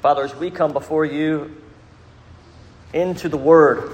Father, 0.00 0.24
as 0.24 0.34
we 0.34 0.50
come 0.50 0.72
before 0.72 1.04
you 1.04 1.54
into 2.94 3.28
the 3.28 3.36
Word, 3.36 3.92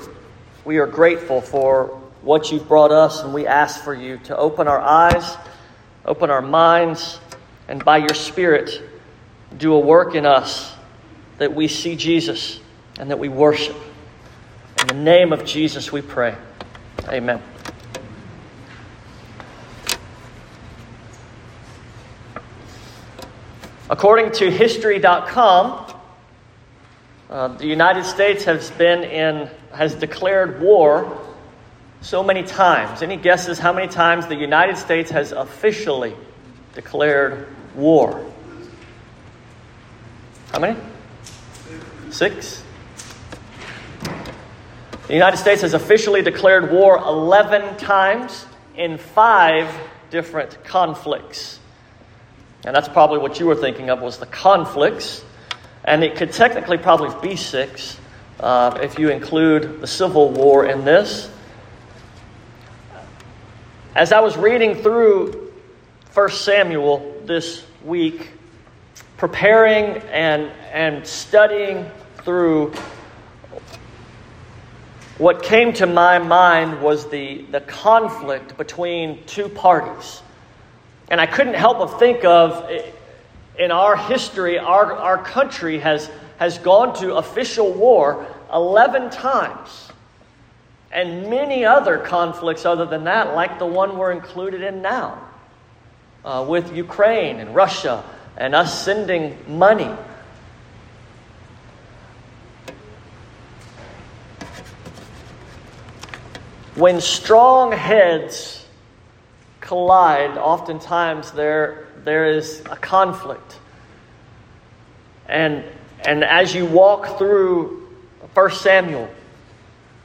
we 0.64 0.78
are 0.78 0.86
grateful 0.86 1.40
for 1.40 2.00
what 2.22 2.52
you've 2.52 2.68
brought 2.68 2.92
us, 2.92 3.24
and 3.24 3.34
we 3.34 3.44
ask 3.44 3.82
for 3.82 3.92
you 3.92 4.18
to 4.18 4.36
open 4.36 4.68
our 4.68 4.78
eyes, 4.78 5.36
open 6.04 6.30
our 6.30 6.40
minds, 6.40 7.18
and 7.66 7.84
by 7.84 7.96
your 7.96 8.14
Spirit, 8.14 8.80
do 9.58 9.74
a 9.74 9.80
work 9.80 10.14
in 10.14 10.24
us 10.24 10.72
that 11.38 11.52
we 11.52 11.66
see 11.66 11.96
Jesus 11.96 12.60
and 13.00 13.10
that 13.10 13.18
we 13.18 13.28
worship. 13.28 13.76
In 14.82 14.86
the 14.86 14.94
name 14.94 15.32
of 15.32 15.44
Jesus, 15.44 15.90
we 15.90 16.02
pray. 16.02 16.36
Amen. 17.08 17.42
According 23.90 24.30
to 24.34 24.52
History.com, 24.52 25.94
uh, 27.28 27.48
the 27.48 27.66
United 27.66 28.04
States 28.04 28.44
has 28.44 28.70
been 28.72 29.02
in, 29.02 29.50
has 29.72 29.94
declared 29.94 30.60
war 30.60 31.20
so 32.00 32.22
many 32.22 32.44
times. 32.44 33.02
Any 33.02 33.16
guesses 33.16 33.58
how 33.58 33.72
many 33.72 33.88
times 33.88 34.26
the 34.26 34.36
United 34.36 34.76
States 34.78 35.10
has 35.10 35.32
officially 35.32 36.14
declared 36.74 37.48
war? 37.74 38.24
How 40.52 40.60
many? 40.60 40.78
Six? 42.10 42.62
The 45.08 45.14
United 45.14 45.36
States 45.36 45.62
has 45.62 45.74
officially 45.74 46.22
declared 46.22 46.70
war 46.70 46.98
11 46.98 47.76
times 47.76 48.46
in 48.76 48.98
five 48.98 49.72
different 50.10 50.64
conflicts. 50.64 51.58
And 52.64 52.74
that's 52.74 52.88
probably 52.88 53.18
what 53.18 53.38
you 53.38 53.46
were 53.46 53.56
thinking 53.56 53.90
of 53.90 54.00
was 54.00 54.18
the 54.18 54.26
conflicts. 54.26 55.24
And 55.86 56.02
it 56.02 56.16
could 56.16 56.32
technically 56.32 56.78
probably 56.78 57.28
be 57.28 57.36
six 57.36 57.98
uh, 58.40 58.78
if 58.82 58.98
you 58.98 59.10
include 59.10 59.80
the 59.80 59.86
Civil 59.86 60.30
War 60.30 60.66
in 60.66 60.84
this. 60.84 61.30
As 63.94 64.12
I 64.12 64.20
was 64.20 64.36
reading 64.36 64.74
through 64.74 65.52
1 66.12 66.30
Samuel 66.30 67.22
this 67.24 67.64
week, 67.84 68.30
preparing 69.16 70.02
and, 70.08 70.50
and 70.72 71.06
studying 71.06 71.88
through 72.18 72.72
what 75.18 75.42
came 75.42 75.72
to 75.74 75.86
my 75.86 76.18
mind 76.18 76.82
was 76.82 77.08
the, 77.08 77.42
the 77.50 77.60
conflict 77.60 78.58
between 78.58 79.24
two 79.24 79.48
parties. 79.48 80.20
And 81.08 81.20
I 81.20 81.26
couldn't 81.26 81.54
help 81.54 81.78
but 81.78 81.98
think 81.98 82.24
of 82.24 82.68
in 83.58 83.70
our 83.70 83.96
history, 83.96 84.58
our, 84.58 84.92
our 84.94 85.18
country 85.18 85.78
has, 85.78 86.10
has 86.38 86.58
gone 86.58 86.94
to 87.00 87.16
official 87.16 87.72
war 87.72 88.26
11 88.52 89.10
times. 89.10 89.90
And 90.92 91.28
many 91.28 91.64
other 91.64 91.98
conflicts 91.98 92.64
other 92.64 92.86
than 92.86 93.04
that, 93.04 93.34
like 93.34 93.58
the 93.58 93.66
one 93.66 93.98
we're 93.98 94.12
included 94.12 94.62
in 94.62 94.82
now 94.82 95.20
uh, 96.24 96.44
with 96.48 96.74
Ukraine 96.74 97.38
and 97.40 97.54
Russia 97.54 98.04
and 98.36 98.54
us 98.54 98.84
sending 98.84 99.36
money. 99.48 99.94
When 106.74 107.00
strong 107.00 107.72
heads 107.72 108.66
collide, 109.60 110.36
oftentimes 110.36 111.32
there, 111.32 111.85
there 112.06 112.30
is 112.30 112.60
a 112.70 112.76
conflict. 112.76 113.58
And, 115.28 115.64
and 116.06 116.22
as 116.22 116.54
you 116.54 116.64
walk 116.64 117.18
through 117.18 117.88
1 118.32 118.50
Samuel, 118.52 119.10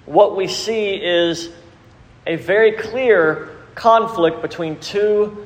what 0.07 0.35
we 0.35 0.47
see 0.47 0.95
is 0.95 1.51
a 2.25 2.37
very 2.37 2.71
clear 2.71 3.55
conflict 3.75 4.41
between 4.41 4.79
two 4.79 5.45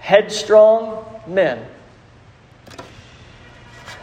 headstrong 0.00 1.06
men. 1.28 1.64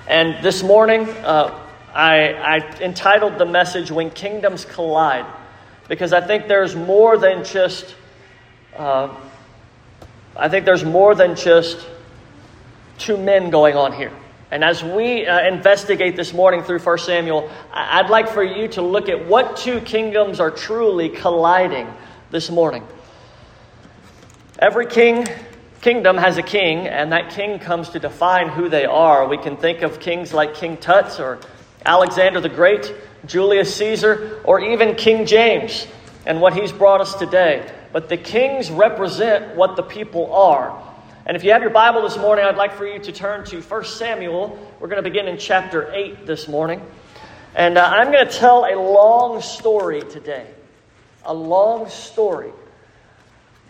And 0.07 0.41
this 0.41 0.63
morning, 0.63 1.09
uh, 1.09 1.59
I, 1.93 2.33
I 2.33 2.57
entitled 2.79 3.37
the 3.37 3.45
message 3.45 3.91
When 3.91 4.11
Kingdoms 4.11 4.63
Collide, 4.63 5.25
because 5.89 6.13
I 6.13 6.21
think 6.21 6.47
there's 6.47 6.73
more 6.73 7.17
than 7.17 7.43
just 7.43 7.95
uh, 8.77 9.13
I 10.35 10.49
think 10.49 10.65
there's 10.65 10.85
more 10.85 11.13
than 11.13 11.35
just 11.35 11.85
two 12.97 13.17
men 13.17 13.49
going 13.49 13.75
on 13.75 13.93
here. 13.93 14.11
And 14.49 14.63
as 14.63 14.83
we 14.83 15.25
uh, 15.25 15.47
investigate 15.47 16.15
this 16.15 16.33
morning 16.33 16.63
through 16.63 16.79
1 16.79 16.97
Samuel, 16.99 17.49
I'd 17.71 18.09
like 18.09 18.29
for 18.29 18.43
you 18.43 18.67
to 18.69 18.81
look 18.81 19.07
at 19.07 19.27
what 19.27 19.57
two 19.57 19.79
kingdoms 19.81 20.39
are 20.39 20.51
truly 20.51 21.09
colliding 21.09 21.87
this 22.31 22.49
morning. 22.49 22.85
Every 24.59 24.85
king 24.85 25.25
kingdom 25.81 26.17
has 26.17 26.37
a 26.37 26.43
king, 26.43 26.87
and 26.87 27.11
that 27.11 27.31
king 27.31 27.59
comes 27.59 27.89
to 27.89 27.99
define 27.99 28.49
who 28.49 28.69
they 28.69 28.85
are. 28.85 29.27
We 29.27 29.37
can 29.37 29.57
think 29.57 29.81
of 29.81 29.99
kings 29.99 30.33
like 30.33 30.53
King 30.53 30.77
Tut 30.77 31.19
or 31.19 31.39
Alexander 31.85 32.39
the 32.39 32.49
Great, 32.49 32.93
Julius 33.25 33.75
Caesar, 33.75 34.41
or 34.43 34.61
even 34.61 34.95
King 34.95 35.25
James 35.25 35.87
and 36.25 36.41
what 36.41 36.53
he's 36.53 36.71
brought 36.71 37.01
us 37.01 37.15
today 37.15 37.69
but 37.91 38.07
the 38.07 38.17
kings 38.17 38.71
represent 38.71 39.55
what 39.55 39.75
the 39.75 39.83
people 39.83 40.33
are. 40.33 40.81
And 41.25 41.35
if 41.37 41.43
you 41.43 41.51
have 41.51 41.61
your 41.61 41.71
Bible 41.71 42.01
this 42.01 42.17
morning, 42.17 42.45
I'd 42.45 42.55
like 42.55 42.73
for 42.73 42.87
you 42.87 42.99
to 42.99 43.11
turn 43.11 43.45
to 43.45 43.61
1 43.61 43.85
Samuel. 43.85 44.57
We're 44.79 44.87
going 44.87 45.03
to 45.03 45.09
begin 45.09 45.27
in 45.27 45.37
chapter 45.37 45.91
8 45.93 46.25
this 46.25 46.47
morning. 46.47 46.81
And 47.53 47.77
uh, 47.77 47.85
I'm 47.85 48.11
going 48.11 48.25
to 48.25 48.33
tell 48.33 48.63
a 48.63 48.75
long 48.75 49.41
story 49.41 50.01
today. 50.01 50.47
A 51.25 51.33
long 51.33 51.89
story. 51.89 52.51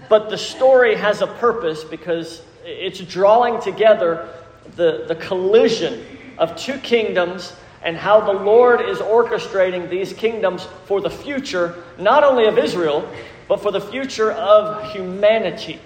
But 0.07 0.29
the 0.29 0.37
story 0.37 0.95
has 0.95 1.21
a 1.21 1.27
purpose 1.27 1.83
because 1.83 2.43
it's 2.63 2.99
drawing 2.99 3.59
together 3.59 4.29
the, 4.75 5.05
the 5.07 5.15
collision 5.15 6.05
of 6.37 6.55
two 6.55 6.77
kingdoms 6.77 7.53
and 7.83 7.97
how 7.97 8.21
the 8.21 8.33
Lord 8.33 8.81
is 8.81 8.99
orchestrating 8.99 9.89
these 9.89 10.13
kingdoms 10.13 10.67
for 10.85 11.01
the 11.01 11.09
future, 11.09 11.83
not 11.97 12.23
only 12.23 12.45
of 12.45 12.57
Israel, 12.57 13.09
but 13.47 13.61
for 13.61 13.71
the 13.71 13.81
future 13.81 14.31
of 14.31 14.91
humanity. 14.91 15.79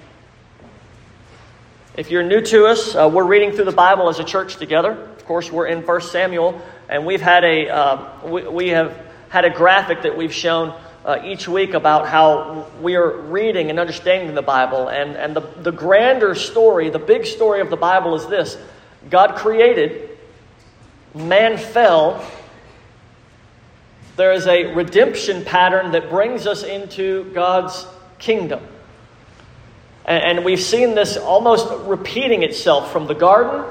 If 1.96 2.12
you're 2.12 2.24
new 2.24 2.42
to 2.42 2.66
us, 2.66 2.94
uh, 2.94 3.10
we're 3.12 3.26
reading 3.26 3.54
through 3.54 3.66
the 3.66 3.72
Bible 3.72 4.10
as 4.10 4.20
a 4.20 4.24
church 4.26 4.58
together. 4.58 4.92
Of 4.92 5.26
course, 5.26 5.52
we're 5.52 5.68
in 5.68 5.86
1 5.86 6.02
Samuel, 6.02 6.62
and 6.90 7.06
we've 7.06 7.22
had 7.22 7.44
a 7.46 7.70
uh, 7.70 8.28
we, 8.28 8.48
we, 8.48 8.68
have 8.70 9.02
had 9.30 9.46
a 9.46 9.50
graphic 9.50 10.02
that 10.02 10.18
we've 10.18 10.34
shown 10.34 10.78
uh, 11.06 11.20
each 11.24 11.48
week 11.48 11.74
about 11.74 12.08
how 12.08 12.68
we 12.82 12.96
are 12.96 13.12
reading 13.12 13.70
and 13.70 13.80
understanding 13.80 14.34
the 14.36 14.42
Bible. 14.42 14.90
And, 14.90 15.16
and 15.16 15.36
the, 15.36 15.42
the 15.62 15.72
grander 15.72 16.36
story, 16.36 16.90
the 16.90 17.00
big 17.00 17.26
story 17.26 17.62
of 17.62 17.70
the 17.70 17.78
Bible 17.78 18.16
is 18.16 18.28
this 18.28 18.58
God 19.10 19.36
created, 19.36 20.15
man 21.16 21.58
fell, 21.58 22.24
there 24.18 24.34
is 24.34 24.48
a 24.48 24.74
redemption 24.74 25.44
pattern 25.44 25.92
that 25.92 26.10
brings 26.10 26.46
us 26.46 26.64
into 26.64 27.32
God's 27.34 27.88
kingdom. 28.20 28.62
And, 30.06 30.46
we've 30.46 30.62
seen 30.62 30.94
this 30.94 31.18
almost 31.18 31.68
repeating 31.88 32.44
itself 32.44 32.92
from 32.92 33.08
the 33.08 33.16
garden 33.16 33.66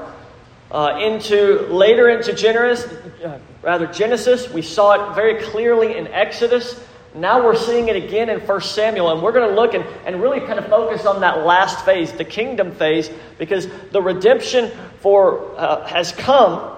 uh, 0.69 0.99
into 1.01 1.61
later 1.67 2.09
into 2.09 2.33
Genesis, 2.33 2.91
uh, 3.23 3.39
rather 3.61 3.87
Genesis. 3.87 4.49
We 4.49 4.61
saw 4.61 5.11
it 5.11 5.15
very 5.15 5.41
clearly 5.43 5.97
in 5.97 6.07
Exodus. 6.07 6.83
Now 7.13 7.41
we're 7.41 7.55
seeing 7.55 7.87
it 7.87 7.95
again 7.95 8.29
in 8.29 8.41
1 8.41 8.61
Samuel, 8.61 9.13
and 9.13 9.21
we're 9.21 9.31
going 9.31 9.47
to 9.49 9.55
look 9.55 9.73
and, 9.73 9.85
and 10.05 10.21
really 10.21 10.41
kind 10.41 10.59
of 10.59 10.67
focus 10.67 11.05
on 11.05 11.21
that 11.21 11.45
last 11.45 11.85
phase, 11.85 12.11
the 12.11 12.25
kingdom 12.25 12.73
phase, 12.73 13.09
because 13.37 13.69
the 13.91 14.01
redemption 14.01 14.69
for 14.99 15.57
uh, 15.57 15.87
has 15.87 16.11
come, 16.11 16.75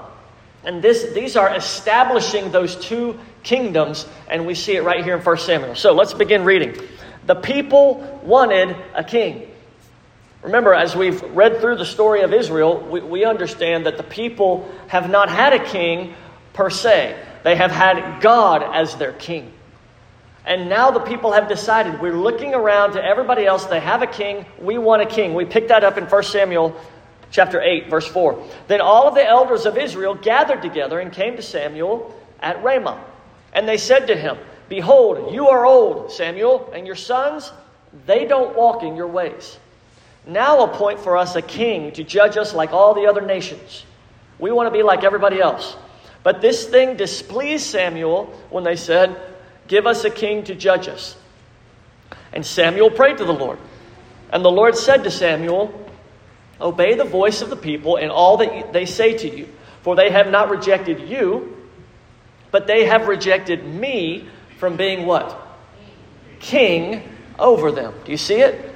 and 0.67 0.81
this, 0.81 1.13
these 1.13 1.37
are 1.37 1.55
establishing 1.55 2.51
those 2.51 2.75
two 2.75 3.17
kingdoms, 3.41 4.05
and 4.29 4.45
we 4.45 4.53
see 4.53 4.75
it 4.75 4.83
right 4.83 5.01
here 5.01 5.15
in 5.15 5.23
1 5.23 5.37
Samuel. 5.37 5.75
So 5.75 5.93
let's 5.93 6.13
begin 6.13 6.43
reading. 6.43 6.75
The 7.25 7.35
people 7.35 8.19
wanted 8.21 8.75
a 8.93 9.01
king. 9.01 9.49
Remember, 10.43 10.73
as 10.73 10.93
we've 10.93 11.21
read 11.33 11.61
through 11.61 11.77
the 11.77 11.85
story 11.85 12.19
of 12.21 12.33
Israel, 12.33 12.81
we, 12.81 12.99
we 12.99 13.23
understand 13.23 13.85
that 13.85 13.95
the 13.95 14.03
people 14.03 14.69
have 14.87 15.09
not 15.09 15.29
had 15.29 15.53
a 15.53 15.63
king 15.63 16.13
per 16.51 16.69
se, 16.69 17.17
they 17.45 17.55
have 17.55 17.71
had 17.71 18.21
God 18.21 18.61
as 18.61 18.95
their 18.97 19.13
king. 19.13 19.53
And 20.45 20.67
now 20.67 20.91
the 20.91 20.99
people 20.99 21.31
have 21.31 21.47
decided 21.47 22.01
we're 22.01 22.17
looking 22.17 22.53
around 22.53 22.93
to 22.93 23.03
everybody 23.03 23.45
else. 23.45 23.65
They 23.65 23.79
have 23.79 24.01
a 24.01 24.07
king. 24.07 24.45
We 24.59 24.77
want 24.77 25.01
a 25.01 25.05
king. 25.05 25.33
We 25.33 25.45
picked 25.45 25.69
that 25.69 25.85
up 25.85 25.97
in 25.97 26.05
1 26.05 26.23
Samuel 26.23 26.75
chapter 27.31 27.61
8, 27.61 27.89
verse 27.89 28.07
4. 28.07 28.43
Then 28.67 28.81
all 28.81 29.07
of 29.07 29.15
the 29.15 29.25
elders 29.25 29.65
of 29.65 29.77
Israel 29.77 30.15
gathered 30.15 30.61
together 30.61 30.99
and 30.99 31.11
came 31.11 31.35
to 31.35 31.41
Samuel 31.41 32.13
at 32.39 32.63
Ramah. 32.63 33.03
And 33.53 33.67
they 33.67 33.77
said 33.77 34.07
to 34.07 34.15
him, 34.15 34.37
Behold, 34.69 35.33
you 35.33 35.47
are 35.47 35.65
old, 35.65 36.11
Samuel, 36.11 36.71
and 36.73 36.85
your 36.85 36.95
sons, 36.95 37.51
they 38.05 38.25
don't 38.25 38.55
walk 38.55 38.83
in 38.83 38.95
your 38.95 39.07
ways. 39.07 39.57
Now 40.25 40.63
appoint 40.63 40.99
for 40.99 41.15
us 41.15 41.35
a 41.35 41.41
king 41.41 41.93
to 41.93 42.03
judge 42.03 42.35
us 42.35 42.53
like 42.53 42.73
all 42.73 42.93
the 42.93 43.07
other 43.07 43.21
nations. 43.21 43.85
We 44.39 44.51
want 44.51 44.67
to 44.67 44.77
be 44.77 44.83
like 44.83 45.03
everybody 45.03 45.39
else. 45.39 45.77
But 46.23 46.41
this 46.41 46.67
thing 46.67 46.97
displeased 46.97 47.65
Samuel 47.65 48.25
when 48.49 48.65
they 48.65 48.75
said, 48.75 49.19
Give 49.67 49.87
us 49.87 50.03
a 50.03 50.09
king 50.09 50.43
to 50.45 50.55
judge 50.55 50.87
us. 50.87 51.15
And 52.33 52.45
Samuel 52.45 52.91
prayed 52.91 53.17
to 53.17 53.25
the 53.25 53.33
Lord. 53.33 53.57
And 54.31 54.43
the 54.43 54.51
Lord 54.51 54.75
said 54.75 55.03
to 55.05 55.11
Samuel, 55.11 55.86
Obey 56.59 56.95
the 56.95 57.03
voice 57.03 57.41
of 57.41 57.49
the 57.49 57.55
people 57.55 57.97
in 57.97 58.09
all 58.09 58.37
that 58.37 58.73
they 58.73 58.85
say 58.85 59.17
to 59.17 59.29
you, 59.29 59.47
for 59.81 59.95
they 59.95 60.09
have 60.09 60.29
not 60.29 60.49
rejected 60.49 61.07
you, 61.07 61.55
but 62.51 62.67
they 62.67 62.85
have 62.85 63.07
rejected 63.07 63.63
me 63.63 64.27
from 64.57 64.77
being 64.77 65.05
what? 65.05 65.39
King 66.39 67.03
over 67.37 67.71
them. 67.71 67.93
Do 68.05 68.11
you 68.11 68.17
see 68.17 68.41
it? 68.41 68.73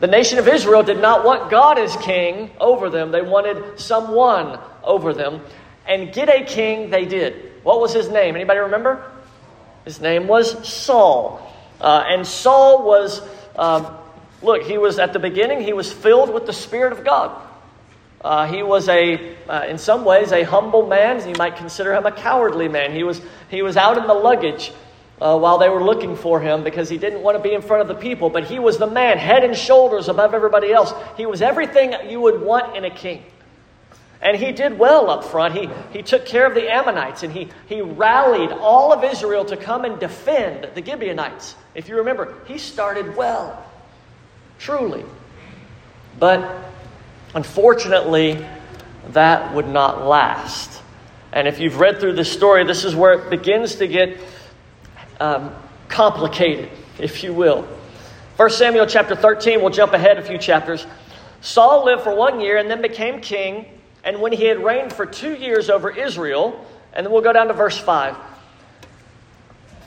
The 0.00 0.06
nation 0.06 0.38
of 0.38 0.46
Israel 0.46 0.82
did 0.82 1.00
not 1.00 1.24
want 1.24 1.50
God 1.50 1.78
as 1.78 1.96
king 1.96 2.50
over 2.60 2.88
them, 2.88 3.10
they 3.10 3.22
wanted 3.22 3.80
someone 3.80 4.58
over 4.84 5.12
them. 5.12 5.40
And 5.86 6.12
get 6.12 6.28
a 6.28 6.44
king 6.44 6.90
they 6.90 7.04
did. 7.04 7.52
What 7.62 7.80
was 7.80 7.92
his 7.94 8.08
name? 8.08 8.34
Anybody 8.34 8.60
remember? 8.60 9.10
His 9.84 10.00
name 10.00 10.28
was 10.28 10.68
Saul. 10.68 11.40
Uh, 11.80 12.04
and 12.06 12.26
Saul 12.26 12.84
was, 12.84 13.22
uh, 13.56 13.96
look, 14.42 14.62
he 14.62 14.78
was 14.78 14.98
at 14.98 15.12
the 15.12 15.18
beginning, 15.18 15.60
he 15.60 15.72
was 15.72 15.92
filled 15.92 16.32
with 16.32 16.46
the 16.46 16.52
Spirit 16.52 16.92
of 16.92 17.04
God. 17.04 17.42
Uh, 18.20 18.46
he 18.46 18.62
was 18.62 18.88
a, 18.88 19.36
uh, 19.48 19.64
in 19.68 19.78
some 19.78 20.04
ways, 20.04 20.32
a 20.32 20.42
humble 20.42 20.86
man. 20.86 21.26
You 21.28 21.36
might 21.38 21.56
consider 21.56 21.94
him 21.94 22.04
a 22.04 22.12
cowardly 22.12 22.68
man. 22.68 22.92
He 22.92 23.04
was, 23.04 23.20
he 23.48 23.62
was 23.62 23.76
out 23.76 23.96
in 23.96 24.06
the 24.08 24.14
luggage 24.14 24.72
uh, 25.20 25.38
while 25.38 25.58
they 25.58 25.68
were 25.68 25.82
looking 25.82 26.16
for 26.16 26.40
him 26.40 26.64
because 26.64 26.88
he 26.88 26.98
didn't 26.98 27.22
want 27.22 27.36
to 27.36 27.42
be 27.42 27.54
in 27.54 27.62
front 27.62 27.82
of 27.82 27.88
the 27.88 27.94
people. 27.94 28.28
But 28.28 28.44
he 28.44 28.58
was 28.58 28.78
the 28.78 28.86
man, 28.88 29.18
head 29.18 29.44
and 29.44 29.56
shoulders 29.56 30.08
above 30.08 30.34
everybody 30.34 30.72
else. 30.72 30.92
He 31.16 31.26
was 31.26 31.42
everything 31.42 31.94
you 32.10 32.20
would 32.20 32.40
want 32.40 32.76
in 32.76 32.84
a 32.84 32.90
king. 32.90 33.24
And 34.20 34.36
he 34.36 34.50
did 34.50 34.78
well 34.78 35.10
up 35.10 35.24
front. 35.24 35.54
He, 35.54 35.68
he 35.92 36.02
took 36.02 36.26
care 36.26 36.46
of 36.46 36.54
the 36.54 36.68
Ammonites 36.68 37.22
and 37.22 37.32
he, 37.32 37.48
he 37.68 37.80
rallied 37.82 38.50
all 38.50 38.92
of 38.92 39.04
Israel 39.04 39.44
to 39.44 39.56
come 39.56 39.84
and 39.84 40.00
defend 40.00 40.68
the 40.74 40.84
Gibeonites. 40.84 41.54
If 41.76 41.88
you 41.88 41.98
remember, 41.98 42.34
he 42.46 42.58
started 42.58 43.16
well, 43.16 43.64
truly. 44.58 45.04
But 46.18 46.70
unfortunately, 47.34 48.44
that 49.10 49.54
would 49.54 49.68
not 49.68 50.06
last. 50.06 50.82
And 51.32 51.46
if 51.46 51.60
you've 51.60 51.78
read 51.78 52.00
through 52.00 52.14
this 52.14 52.30
story, 52.30 52.64
this 52.64 52.84
is 52.84 52.94
where 52.94 53.12
it 53.12 53.30
begins 53.30 53.76
to 53.76 53.86
get 53.86 54.18
um, 55.20 55.54
complicated, 55.88 56.70
if 56.98 57.22
you 57.22 57.32
will. 57.32 57.68
1 58.36 58.50
Samuel 58.50 58.86
chapter 58.86 59.14
13, 59.14 59.60
we'll 59.60 59.70
jump 59.70 59.92
ahead 59.92 60.18
a 60.18 60.22
few 60.22 60.38
chapters. 60.38 60.86
Saul 61.40 61.84
lived 61.84 62.02
for 62.02 62.14
one 62.14 62.40
year 62.40 62.56
and 62.56 62.70
then 62.70 62.82
became 62.82 63.20
king 63.20 63.66
and 64.04 64.20
when 64.20 64.32
he 64.32 64.44
had 64.44 64.64
reigned 64.64 64.92
for 64.92 65.04
two 65.06 65.34
years 65.34 65.68
over 65.68 65.90
Israel, 65.90 66.64
and 66.92 67.04
then 67.04 67.12
we'll 67.12 67.22
go 67.22 67.32
down 67.32 67.48
to 67.48 67.52
verse 67.52 67.78
5. 67.78 68.16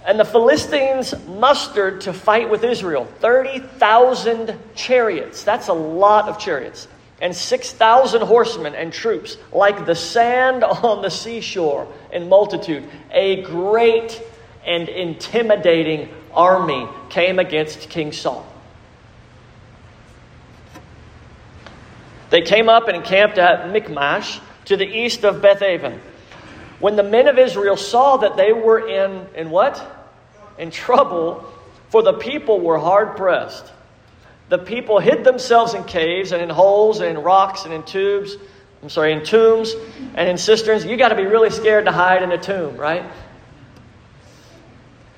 And 0.05 0.19
the 0.19 0.25
Philistines 0.25 1.13
mustered 1.27 2.01
to 2.01 2.13
fight 2.13 2.49
with 2.49 2.63
Israel 2.63 3.05
30,000 3.19 4.57
chariots. 4.75 5.43
That's 5.43 5.67
a 5.67 5.73
lot 5.73 6.27
of 6.27 6.39
chariots. 6.39 6.87
And 7.21 7.35
6,000 7.35 8.21
horsemen 8.23 8.73
and 8.73 8.91
troops, 8.91 9.37
like 9.51 9.85
the 9.85 9.93
sand 9.93 10.63
on 10.63 11.03
the 11.03 11.11
seashore 11.11 11.87
in 12.11 12.29
multitude. 12.29 12.83
A 13.11 13.43
great 13.43 14.21
and 14.65 14.89
intimidating 14.89 16.09
army 16.33 16.87
came 17.09 17.37
against 17.37 17.89
King 17.89 18.11
Saul. 18.11 18.45
They 22.31 22.41
came 22.41 22.69
up 22.69 22.87
and 22.87 22.95
encamped 22.95 23.37
at 23.37 23.71
Michmash 23.71 24.39
to 24.65 24.77
the 24.77 24.85
east 24.85 25.25
of 25.25 25.41
Bethaven. 25.41 25.99
When 26.81 26.95
the 26.95 27.03
men 27.03 27.27
of 27.27 27.37
Israel 27.37 27.77
saw 27.77 28.17
that 28.17 28.35
they 28.35 28.51
were 28.51 28.87
in, 28.89 29.27
in 29.35 29.51
what? 29.51 30.09
In 30.57 30.71
trouble, 30.71 31.45
for 31.89 32.01
the 32.01 32.13
people 32.13 32.59
were 32.59 32.79
hard 32.79 33.15
pressed. 33.15 33.71
The 34.49 34.57
people 34.57 34.99
hid 34.99 35.23
themselves 35.23 35.75
in 35.75 35.83
caves 35.83 36.31
and 36.31 36.41
in 36.41 36.49
holes 36.49 36.99
and 36.99 37.17
in 37.17 37.23
rocks 37.23 37.65
and 37.65 37.73
in 37.73 37.83
tubes. 37.83 38.35
I'm 38.81 38.89
sorry, 38.89 39.13
in 39.13 39.23
tombs 39.23 39.75
and 40.15 40.27
in 40.27 40.37
cisterns. 40.37 40.83
You 40.83 40.97
got 40.97 41.09
to 41.09 41.15
be 41.15 41.25
really 41.25 41.51
scared 41.51 41.85
to 41.85 41.91
hide 41.91 42.23
in 42.23 42.31
a 42.31 42.37
tomb, 42.37 42.75
right? 42.77 43.05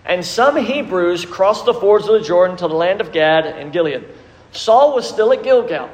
And 0.05 0.25
some 0.25 0.57
Hebrews 0.57 1.25
crossed 1.25 1.65
the 1.65 1.73
fords 1.73 2.07
of 2.07 2.19
the 2.19 2.27
Jordan 2.27 2.57
to 2.57 2.67
the 2.67 2.75
land 2.75 2.99
of 2.99 3.13
Gad 3.13 3.45
and 3.45 3.71
Gilead. 3.71 4.03
Saul 4.51 4.93
was 4.93 5.07
still 5.07 5.31
at 5.31 5.43
Gilgal. 5.43 5.89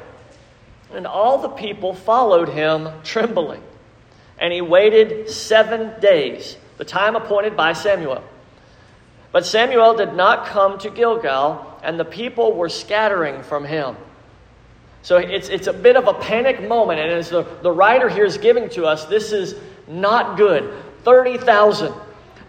And 0.92 1.06
all 1.06 1.38
the 1.38 1.50
people 1.50 1.94
followed 1.94 2.50
him 2.50 2.90
trembling. 3.04 3.62
And 4.40 4.54
he 4.54 4.62
waited 4.62 5.30
seven 5.30 6.00
days, 6.00 6.58
the 6.78 6.86
time 6.86 7.16
appointed 7.16 7.58
by 7.58 7.74
Samuel. 7.74 8.24
But 9.32 9.46
Samuel 9.46 9.96
did 9.96 10.14
not 10.14 10.48
come 10.48 10.80
to 10.80 10.90
Gilgal, 10.90 11.80
and 11.84 12.00
the 12.00 12.06
people 12.06 12.56
were 12.56 12.70
scattering 12.70 13.44
from 13.44 13.66
him. 13.66 13.96
So 15.02 15.18
it's, 15.18 15.50
it's 15.50 15.68
a 15.68 15.74
bit 15.74 15.96
of 15.96 16.08
a 16.08 16.14
panic 16.14 16.68
moment, 16.68 17.00
and 17.00 17.12
as 17.12 17.30
the, 17.30 17.44
the 17.62 17.72
writer 17.72 18.10
here 18.10 18.26
is 18.26 18.38
giving 18.38 18.70
to 18.70 18.86
us, 18.86 19.06
this 19.06 19.32
is 19.32 19.56
not 19.88 20.38
good. 20.38 20.74
30,000 21.04 21.94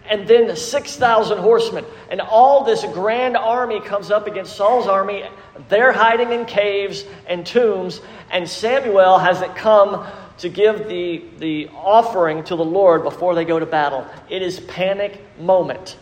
and 0.09 0.27
then 0.27 0.55
6,000 0.55 1.37
horsemen. 1.37 1.85
And 2.09 2.19
all 2.19 2.65
this 2.65 2.83
grand 2.85 3.37
army 3.37 3.79
comes 3.79 4.11
up 4.11 4.27
against 4.27 4.57
Saul's 4.57 4.87
army. 4.87 5.23
They're 5.69 5.93
hiding 5.93 6.33
in 6.33 6.45
caves 6.45 7.05
and 7.27 7.45
tombs, 7.45 8.01
and 8.29 8.49
Samuel 8.49 9.19
hasn't 9.19 9.55
come 9.55 10.05
to 10.41 10.49
give 10.49 10.87
the, 10.87 11.23
the 11.37 11.69
offering 11.69 12.43
to 12.45 12.55
the 12.55 12.65
Lord 12.65 13.03
before 13.03 13.35
they 13.35 13.45
go 13.45 13.59
to 13.59 13.65
battle. 13.65 14.07
It 14.27 14.41
is 14.41 14.59
panic 14.59 15.21
moment. 15.39 15.97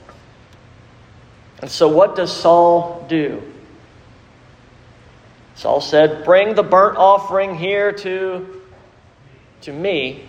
And 1.61 1.69
so 1.69 1.89
what 1.89 2.15
does 2.15 2.31
Saul 2.31 3.05
do? 3.09 3.43
Saul 5.55 5.81
said, 5.81 6.23
Bring 6.23 6.55
the 6.55 6.63
burnt 6.63 6.97
offering 6.97 7.55
here 7.55 7.91
to, 7.91 8.61
to 9.61 9.73
me, 9.73 10.23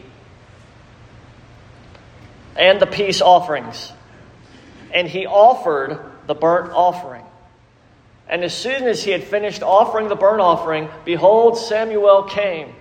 and 2.57 2.81
the 2.81 2.87
peace 2.87 3.21
offerings. 3.21 3.93
And 4.93 5.07
he 5.07 5.25
offered 5.25 6.01
the 6.27 6.35
burnt 6.35 6.73
offering. 6.73 7.25
And 8.29 8.43
as 8.43 8.53
soon 8.53 8.89
as 8.89 9.05
he 9.05 9.13
had 9.13 9.23
finished 9.23 9.63
offering 9.63 10.09
the 10.09 10.17
burnt 10.17 10.41
offering, 10.41 10.89
behold, 11.05 11.59
Samuel 11.59 12.25
came. 12.25 12.75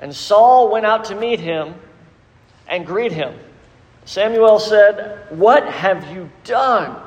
And 0.00 0.14
Saul 0.14 0.70
went 0.70 0.86
out 0.86 1.06
to 1.06 1.14
meet 1.14 1.40
him 1.40 1.74
and 2.66 2.86
greet 2.86 3.12
him. 3.12 3.38
Samuel 4.04 4.58
said, 4.58 5.26
What 5.30 5.66
have 5.66 6.12
you 6.12 6.30
done? 6.44 7.00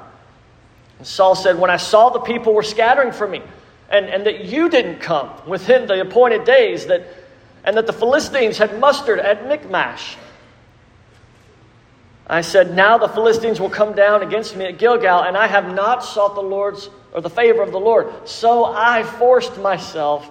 And 0.97 1.07
Saul 1.07 1.35
said, 1.35 1.59
When 1.59 1.69
I 1.69 1.77
saw 1.77 2.09
the 2.09 2.19
people 2.19 2.53
were 2.53 2.63
scattering 2.63 3.11
from 3.11 3.31
me, 3.31 3.41
and, 3.89 4.07
and 4.07 4.25
that 4.25 4.45
you 4.45 4.69
didn't 4.69 4.99
come 4.99 5.29
within 5.47 5.87
the 5.87 6.01
appointed 6.01 6.43
days, 6.43 6.87
that, 6.87 7.07
and 7.63 7.77
that 7.77 7.87
the 7.87 7.93
Philistines 7.93 8.57
had 8.57 8.79
mustered 8.79 9.19
at 9.19 9.47
Michmash, 9.47 10.17
I 12.25 12.41
said, 12.41 12.75
Now 12.75 12.97
the 12.97 13.07
Philistines 13.07 13.59
will 13.59 13.69
come 13.69 13.93
down 13.93 14.23
against 14.23 14.55
me 14.55 14.65
at 14.65 14.77
Gilgal, 14.77 15.23
and 15.23 15.37
I 15.37 15.47
have 15.47 15.73
not 15.73 16.03
sought 16.03 16.35
the 16.35 16.41
Lord's 16.41 16.89
or 17.13 17.21
the 17.21 17.29
favor 17.29 17.63
of 17.63 17.71
the 17.71 17.79
Lord. 17.79 18.27
So 18.27 18.65
I 18.65 19.03
forced 19.03 19.57
myself 19.57 20.29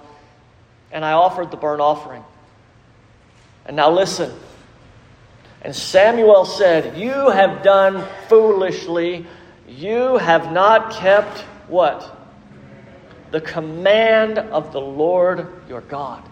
and 0.92 1.04
I 1.04 1.12
offered 1.12 1.50
the 1.50 1.56
burnt 1.56 1.80
offering. 1.80 2.22
And 3.66 3.76
now 3.76 3.90
listen. 3.90 4.32
And 5.62 5.74
Samuel 5.74 6.44
said, 6.44 6.96
You 6.96 7.30
have 7.30 7.62
done 7.62 8.06
foolishly. 8.28 9.26
You 9.68 10.16
have 10.16 10.52
not 10.52 10.92
kept 10.92 11.40
what? 11.68 12.16
The 13.32 13.40
command 13.40 14.38
of 14.38 14.72
the 14.72 14.80
Lord 14.80 15.48
your 15.68 15.82
God. 15.82 16.22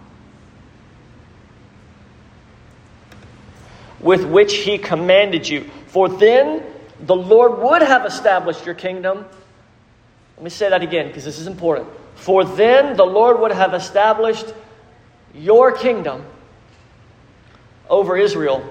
With 4.00 4.24
which 4.24 4.54
he 4.54 4.78
commanded 4.78 5.48
you. 5.48 5.68
For 5.88 6.08
then 6.08 6.62
the 7.00 7.16
Lord 7.16 7.58
would 7.58 7.82
have 7.82 8.06
established 8.06 8.64
your 8.64 8.74
kingdom 8.74 9.26
let 10.36 10.44
me 10.44 10.50
say 10.50 10.68
that 10.68 10.82
again 10.82 11.08
because 11.08 11.24
this 11.24 11.38
is 11.38 11.46
important. 11.46 11.88
For 12.16 12.44
then 12.44 12.96
the 12.96 13.04
Lord 13.04 13.40
would 13.40 13.52
have 13.52 13.74
established 13.74 14.52
your 15.32 15.72
kingdom 15.72 16.24
over 17.88 18.16
Israel 18.16 18.64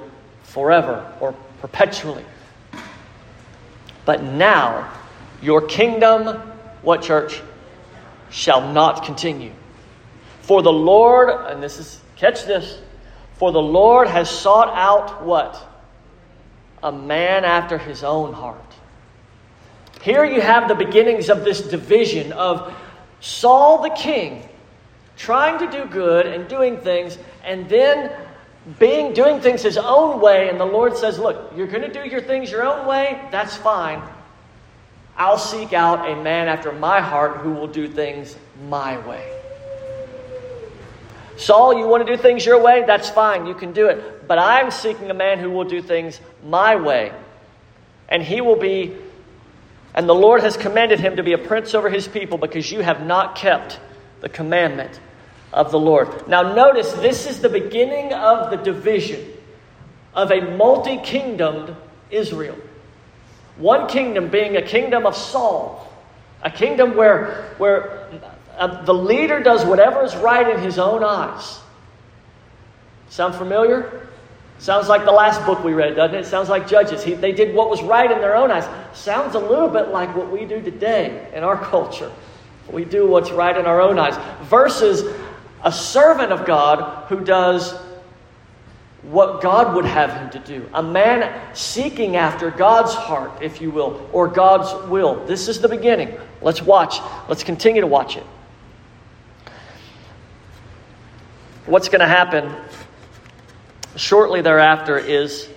forever 0.43 1.13
or 1.20 1.34
perpetually. 1.62 2.25
But 4.05 4.24
now 4.24 4.91
your 5.41 5.62
kingdom, 5.62 6.38
what 6.82 7.01
church? 7.01 7.41
Shall 8.29 8.74
not 8.74 9.05
continue. 9.05 9.51
For 10.41 10.62
the 10.62 10.74
Lord, 10.74 11.29
and 11.29 11.62
this 11.62 11.79
is, 11.79 12.01
catch 12.15 12.46
this, 12.46 12.79
for 13.36 13.51
the 13.51 13.62
Lord 13.62 14.08
has 14.08 14.29
sought 14.29 14.70
out 14.75 15.24
what? 15.24 15.70
A 16.82 16.91
man 16.91 17.46
after 17.46 17.77
his 17.77 18.03
own 18.03 18.34
heart 18.34 18.60
here 20.03 20.25
you 20.25 20.41
have 20.41 20.67
the 20.67 20.75
beginnings 20.75 21.29
of 21.29 21.46
this 21.46 21.62
division 21.62 22.34
of 22.34 22.75
Saul 23.22 23.82
the 23.82 23.89
king 23.89 24.48
trying 25.15 25.58
to 25.60 25.72
do 25.72 25.86
good 25.86 26.25
and 26.25 26.46
doing 26.50 26.75
things, 26.77 27.17
and 27.46 27.70
then 27.70 28.12
being 28.79 29.13
doing 29.13 29.41
things 29.41 29.62
his 29.62 29.77
own 29.77 30.22
way, 30.22 30.50
and 30.50 30.60
the 30.60 30.65
Lord 30.65 30.98
says, 30.98 31.20
Look, 31.20 31.53
you're 31.55 31.67
going 31.67 31.82
to 31.82 31.91
do 31.91 32.08
your 32.08 32.22
things 32.22 32.50
your 32.50 32.63
own 32.63 32.88
way, 32.88 33.22
that's 33.32 33.58
fine. 33.58 34.01
I'll 35.17 35.38
seek 35.38 35.74
out 35.74 36.10
a 36.10 36.15
man 36.15 36.48
after 36.48 36.72
my 36.72 37.01
heart 37.01 37.38
who 37.38 37.51
will 37.51 37.67
do 37.67 37.88
things 37.88 38.36
my 38.67 38.98
way. 39.05 39.29
Saul, 41.38 41.77
you 41.77 41.88
want 41.88 42.05
to 42.05 42.15
do 42.15 42.22
things 42.22 42.46
your 42.46 42.62
way? 42.62 42.84
That's 42.86 43.10
fine, 43.10 43.46
you 43.46 43.53
can 43.53 43.74
do 43.74 43.88
it. 43.88 44.27
But 44.27 44.39
I'm 44.39 44.72
seeking 44.72 45.12
a 45.12 45.13
man 45.13 45.39
who 45.39 45.50
will 45.51 45.65
do 45.65 45.82
things 45.82 46.20
my 46.43 46.75
way. 46.75 47.12
And 48.08 48.24
he 48.24 48.41
will 48.41 48.55
be, 48.55 48.96
and 49.93 50.08
the 50.08 50.15
Lord 50.15 50.41
has 50.41 50.55
commanded 50.55 51.00
him 51.00 51.17
to 51.17 51.24
be 51.24 51.34
a 51.34 51.38
prince 51.38 51.75
over 51.75 51.89
his 51.89 52.08
people 52.08 52.38
because 52.38 52.72
you 52.72 52.79
have 52.79 53.05
not 53.05 53.36
kept 53.36 53.79
the 54.22 54.29
commandment 54.29 55.00
of 55.53 55.72
the 55.72 55.79
Lord. 55.79 56.27
Now, 56.27 56.53
notice 56.53 56.91
this 56.93 57.27
is 57.27 57.39
the 57.39 57.50
beginning 57.50 58.12
of 58.12 58.50
the 58.50 58.57
division 58.57 59.25
of 60.13 60.31
a 60.31 60.41
multi 60.41 60.98
kingdomed 60.98 61.75
Israel. 62.10 62.57
One 63.57 63.88
kingdom 63.88 64.29
being 64.29 64.57
a 64.57 64.62
kingdom 64.63 65.05
of 65.05 65.15
Saul, 65.15 65.88
a 66.41 66.50
kingdom 66.50 66.95
where, 66.98 67.53
where 67.60 68.10
uh, 68.57 68.83
the 68.83 68.93
leader 68.93 69.41
does 69.41 69.63
whatever 69.63 70.03
is 70.03 70.15
right 70.15 70.55
in 70.55 70.62
his 70.62 70.79
own 70.79 71.03
eyes. 71.03 71.60
Sound 73.10 73.36
familiar? 73.36 74.07
Sounds 74.57 74.88
like 74.88 75.05
the 75.05 75.12
last 75.12 75.45
book 75.45 75.63
we 75.63 75.74
read, 75.74 75.95
doesn't 75.95 76.15
it? 76.15 76.25
Sounds 76.25 76.50
like 76.50 76.67
Judges. 76.67 77.03
He, 77.03 77.13
they 77.13 77.31
did 77.31 77.53
what 77.53 77.69
was 77.69 77.83
right 77.83 78.10
in 78.10 78.19
their 78.19 78.36
own 78.36 78.50
eyes. 78.50 78.67
Sounds 78.98 79.36
a 79.36 79.39
little 79.39 79.67
bit 79.67 79.89
like 79.89 80.15
what 80.15 80.31
we 80.31 80.45
do 80.45 80.62
today 80.62 81.29
in 81.33 81.43
our 81.43 81.57
culture. 81.57 82.12
We 82.72 82.86
do 82.86 83.05
what's 83.07 83.29
right 83.31 83.55
in 83.55 83.65
our 83.65 83.81
own 83.81 84.00
eyes. 84.00 84.15
Versus 84.43 85.03
a 85.63 85.72
servant 85.72 86.32
of 86.32 86.46
God 86.46 87.08
who 87.08 87.22
does 87.22 87.74
what 89.03 89.41
God 89.41 89.75
would 89.75 89.86
have 89.86 90.12
him 90.12 90.29
to 90.32 90.39
do. 90.39 90.70
A 90.74 90.82
man 90.82 91.41
seeking 91.53 92.15
after 92.15 92.51
God's 92.51 92.93
heart, 92.93 93.41
if 93.41 93.62
you 93.62 93.70
will, 93.70 94.10
or 94.13 94.27
God's 94.27 94.89
will. 94.89 95.25
This 95.25 95.48
is 95.48 95.60
the 95.60 95.67
beginning. 95.67 96.17
Let's 96.41 96.62
watch. 96.62 97.00
Let's 97.27 97.43
continue 97.43 97.82
to 97.82 97.88
watch 97.88 98.15
it. 98.15 98.24
What's 101.65 101.89
going 101.89 102.01
to 102.01 102.08
happen 102.08 102.53
shortly 103.96 104.41
thereafter 104.41 104.98
is 104.98 105.50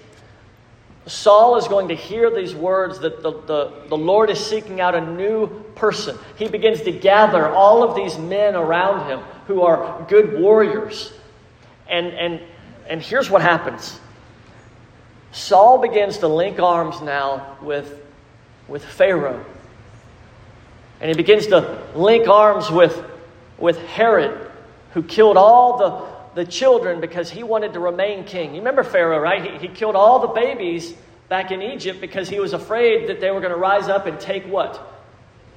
Saul 1.07 1.57
is 1.57 1.69
going 1.69 1.89
to 1.89 1.95
hear 1.95 2.31
these 2.31 2.55
words 2.55 2.99
that 3.01 3.23
the, 3.23 3.31
the, 3.31 3.73
the 3.89 3.97
Lord 3.97 4.29
is 4.29 4.45
seeking 4.45 4.81
out 4.81 4.97
a 4.97 5.01
new 5.01 5.47
person. 5.77 6.19
He 6.37 6.49
begins 6.49 6.83
to 6.83 6.93
gather 6.93 7.49
all 7.49 7.85
of 7.85 7.95
these 7.95 8.19
men 8.19 8.57
around 8.57 9.09
him 9.09 9.21
who 9.47 9.63
are 9.63 10.05
good 10.09 10.39
warriors. 10.41 11.13
And, 11.89 12.09
and, 12.09 12.41
and 12.89 13.01
here's 13.01 13.31
what 13.31 13.43
happens 13.43 13.99
Saul 15.33 15.79
begins 15.79 16.19
to 16.19 16.29
link 16.29 16.59
arms 16.59 17.01
now 17.03 17.57
with, 17.61 18.01
with 18.69 18.85
Pharaoh. 18.85 19.45
And 21.01 21.11
he 21.11 21.17
begins 21.17 21.47
to 21.49 21.83
link 21.95 22.27
arms 22.27 22.71
with, 22.71 23.05
with 23.59 23.79
Herod, 23.79 24.51
who 24.93 25.03
killed 25.03 25.37
all 25.37 25.77
the, 25.77 26.43
the 26.43 26.51
children 26.51 27.01
because 27.01 27.31
he 27.31 27.43
wanted 27.43 27.75
to 27.75 27.81
remain 27.81 28.25
king. 28.25 28.55
You 28.55 28.61
remember 28.61 28.83
Pharaoh, 28.83 29.19
right? 29.19 29.53
He, 29.53 29.69
he 29.69 29.69
killed 29.69 29.95
all 29.95 30.21
the 30.21 30.29
babies 30.29 30.95
back 31.29 31.51
in 31.51 31.61
Egypt 31.61 32.01
because 32.01 32.31
he 32.31 32.41
was 32.41 32.55
afraid 32.55 33.09
that 33.09 33.21
they 33.21 33.31
were 33.31 33.41
going 33.41 33.53
to 33.53 33.59
rise 33.59 33.89
up 33.89 34.07
and 34.07 34.19
take 34.19 34.47
what? 34.47 34.81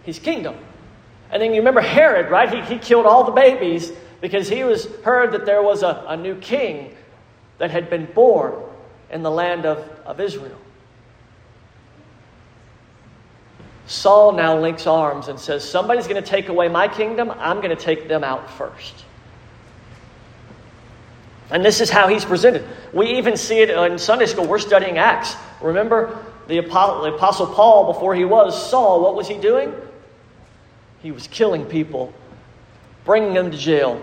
His 0.03 0.19
kingdom. 0.19 0.55
And 1.31 1.41
then 1.41 1.53
you 1.53 1.59
remember 1.59 1.81
Herod, 1.81 2.31
right? 2.31 2.51
He, 2.51 2.73
he 2.73 2.79
killed 2.79 3.05
all 3.05 3.23
the 3.23 3.31
babies 3.31 3.91
because 4.21 4.49
he 4.49 4.63
was 4.63 4.87
heard 5.03 5.31
that 5.33 5.45
there 5.45 5.61
was 5.61 5.83
a, 5.83 6.05
a 6.07 6.17
new 6.17 6.35
king 6.35 6.95
that 7.59 7.71
had 7.71 7.89
been 7.89 8.05
born 8.05 8.55
in 9.11 9.21
the 9.21 9.31
land 9.31 9.65
of, 9.65 9.77
of 10.05 10.19
Israel. 10.19 10.57
Saul 13.85 14.33
now 14.33 14.59
links 14.59 14.85
arms 14.85 15.29
and 15.29 15.39
says, 15.39 15.67
Somebody's 15.67 16.07
going 16.07 16.21
to 16.21 16.27
take 16.27 16.49
away 16.49 16.67
my 16.67 16.87
kingdom, 16.87 17.31
I'm 17.37 17.57
going 17.57 17.75
to 17.75 17.81
take 17.81 18.07
them 18.07 18.23
out 18.23 18.49
first. 18.51 19.05
And 21.51 21.65
this 21.65 21.81
is 21.81 21.89
how 21.89 22.07
he's 22.07 22.23
presented. 22.23 22.63
We 22.93 23.17
even 23.17 23.35
see 23.35 23.59
it 23.59 23.71
in 23.71 23.97
Sunday 23.97 24.27
school. 24.27 24.45
We're 24.45 24.59
studying 24.59 24.99
Acts. 24.99 25.35
Remember 25.61 26.23
the 26.47 26.59
Apostle, 26.59 27.47
Paul, 27.47 27.91
before 27.91 28.13
he 28.13 28.25
was 28.25 28.69
Saul, 28.69 29.01
what 29.01 29.15
was 29.15 29.27
he 29.27 29.37
doing? 29.37 29.73
He 31.01 31.11
was 31.11 31.27
killing 31.27 31.65
people, 31.65 32.13
bringing 33.05 33.33
them 33.33 33.51
to 33.51 33.57
jail, 33.57 34.01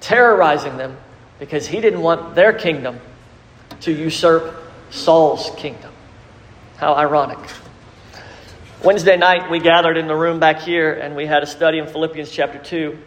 terrorizing 0.00 0.76
them, 0.76 0.96
because 1.38 1.66
he 1.66 1.80
didn't 1.80 2.02
want 2.02 2.34
their 2.34 2.52
kingdom 2.52 3.00
to 3.80 3.92
usurp 3.92 4.54
Saul's 4.90 5.50
kingdom. 5.56 5.92
How 6.76 6.94
ironic. 6.94 7.38
Wednesday 8.84 9.16
night, 9.16 9.48
we 9.48 9.60
gathered 9.60 9.96
in 9.96 10.08
the 10.08 10.16
room 10.16 10.40
back 10.40 10.60
here 10.60 10.92
and 10.92 11.14
we 11.14 11.24
had 11.24 11.44
a 11.44 11.46
study 11.46 11.78
in 11.78 11.86
Philippians 11.86 12.30
chapter 12.30 12.58
2. 12.58 12.98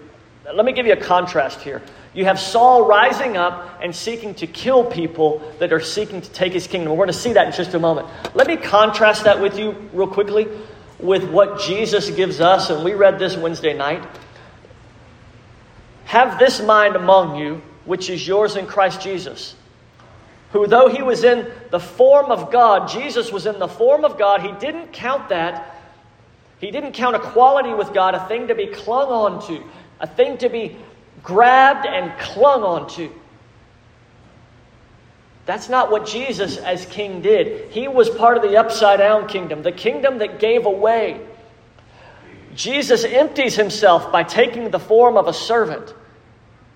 Let 0.53 0.65
me 0.65 0.71
give 0.71 0.85
you 0.85 0.93
a 0.93 0.97
contrast 0.97 1.61
here. 1.61 1.81
You 2.13 2.23
have 2.23 2.39
Saul 2.39 2.87
rising 2.87 3.35
up 3.35 3.79
and 3.81 3.93
seeking 3.93 4.35
to 4.35 4.47
kill 4.47 4.85
people 4.85 5.41
that 5.59 5.73
are 5.73 5.81
seeking 5.81 6.21
to 6.21 6.29
take 6.31 6.53
his 6.53 6.65
kingdom. 6.65 6.91
We're 6.91 6.97
going 6.97 7.07
to 7.07 7.13
see 7.13 7.33
that 7.33 7.47
in 7.47 7.51
just 7.51 7.73
a 7.73 7.79
moment. 7.79 8.07
Let 8.33 8.47
me 8.47 8.55
contrast 8.55 9.25
that 9.25 9.41
with 9.41 9.59
you 9.59 9.75
real 9.91 10.07
quickly 10.07 10.47
with 10.99 11.23
what 11.29 11.59
Jesus 11.59 12.09
gives 12.09 12.39
us, 12.39 12.69
and 12.69 12.83
we 12.83 12.93
read 12.93 13.19
this 13.19 13.35
Wednesday 13.35 13.73
night. 13.73 14.07
Have 16.05 16.39
this 16.39 16.61
mind 16.61 16.95
among 16.95 17.35
you, 17.35 17.61
which 17.85 18.09
is 18.09 18.27
yours 18.27 18.55
in 18.55 18.65
Christ 18.67 19.01
Jesus, 19.01 19.55
who, 20.51 20.67
though 20.67 20.87
he 20.87 21.01
was 21.01 21.23
in 21.23 21.51
the 21.71 21.79
form 21.79 22.31
of 22.31 22.51
God, 22.51 22.87
Jesus 22.87 23.31
was 23.31 23.45
in 23.45 23.59
the 23.59 23.67
form 23.67 24.05
of 24.05 24.17
God, 24.17 24.41
he 24.41 24.51
didn't 24.53 24.93
count 24.93 25.29
that. 25.29 25.71
He 26.59 26.71
didn't 26.71 26.93
count 26.93 27.15
equality 27.15 27.73
with 27.73 27.93
God 27.93 28.15
a 28.15 28.25
thing 28.27 28.47
to 28.47 28.55
be 28.55 28.67
clung 28.67 29.09
on 29.09 29.45
to, 29.47 29.63
a 29.99 30.07
thing 30.07 30.37
to 30.37 30.49
be 30.49 30.77
grabbed 31.21 31.85
and 31.85 32.17
clung 32.19 32.63
onto. 32.63 33.11
That's 35.45 35.69
not 35.69 35.91
what 35.91 36.07
Jesus 36.07 36.57
as 36.57 36.85
king 36.85 37.21
did. 37.21 37.71
He 37.71 37.87
was 37.87 38.09
part 38.09 38.37
of 38.37 38.43
the 38.43 38.57
upside 38.57 38.99
down 38.99 39.27
kingdom, 39.27 39.61
the 39.61 39.71
kingdom 39.71 40.17
that 40.19 40.39
gave 40.39 40.65
away. 40.65 41.21
Jesus 42.55 43.03
empties 43.03 43.55
himself 43.55 44.11
by 44.11 44.23
taking 44.23 44.71
the 44.71 44.79
form 44.79 45.17
of 45.17 45.27
a 45.27 45.33
servant 45.33 45.93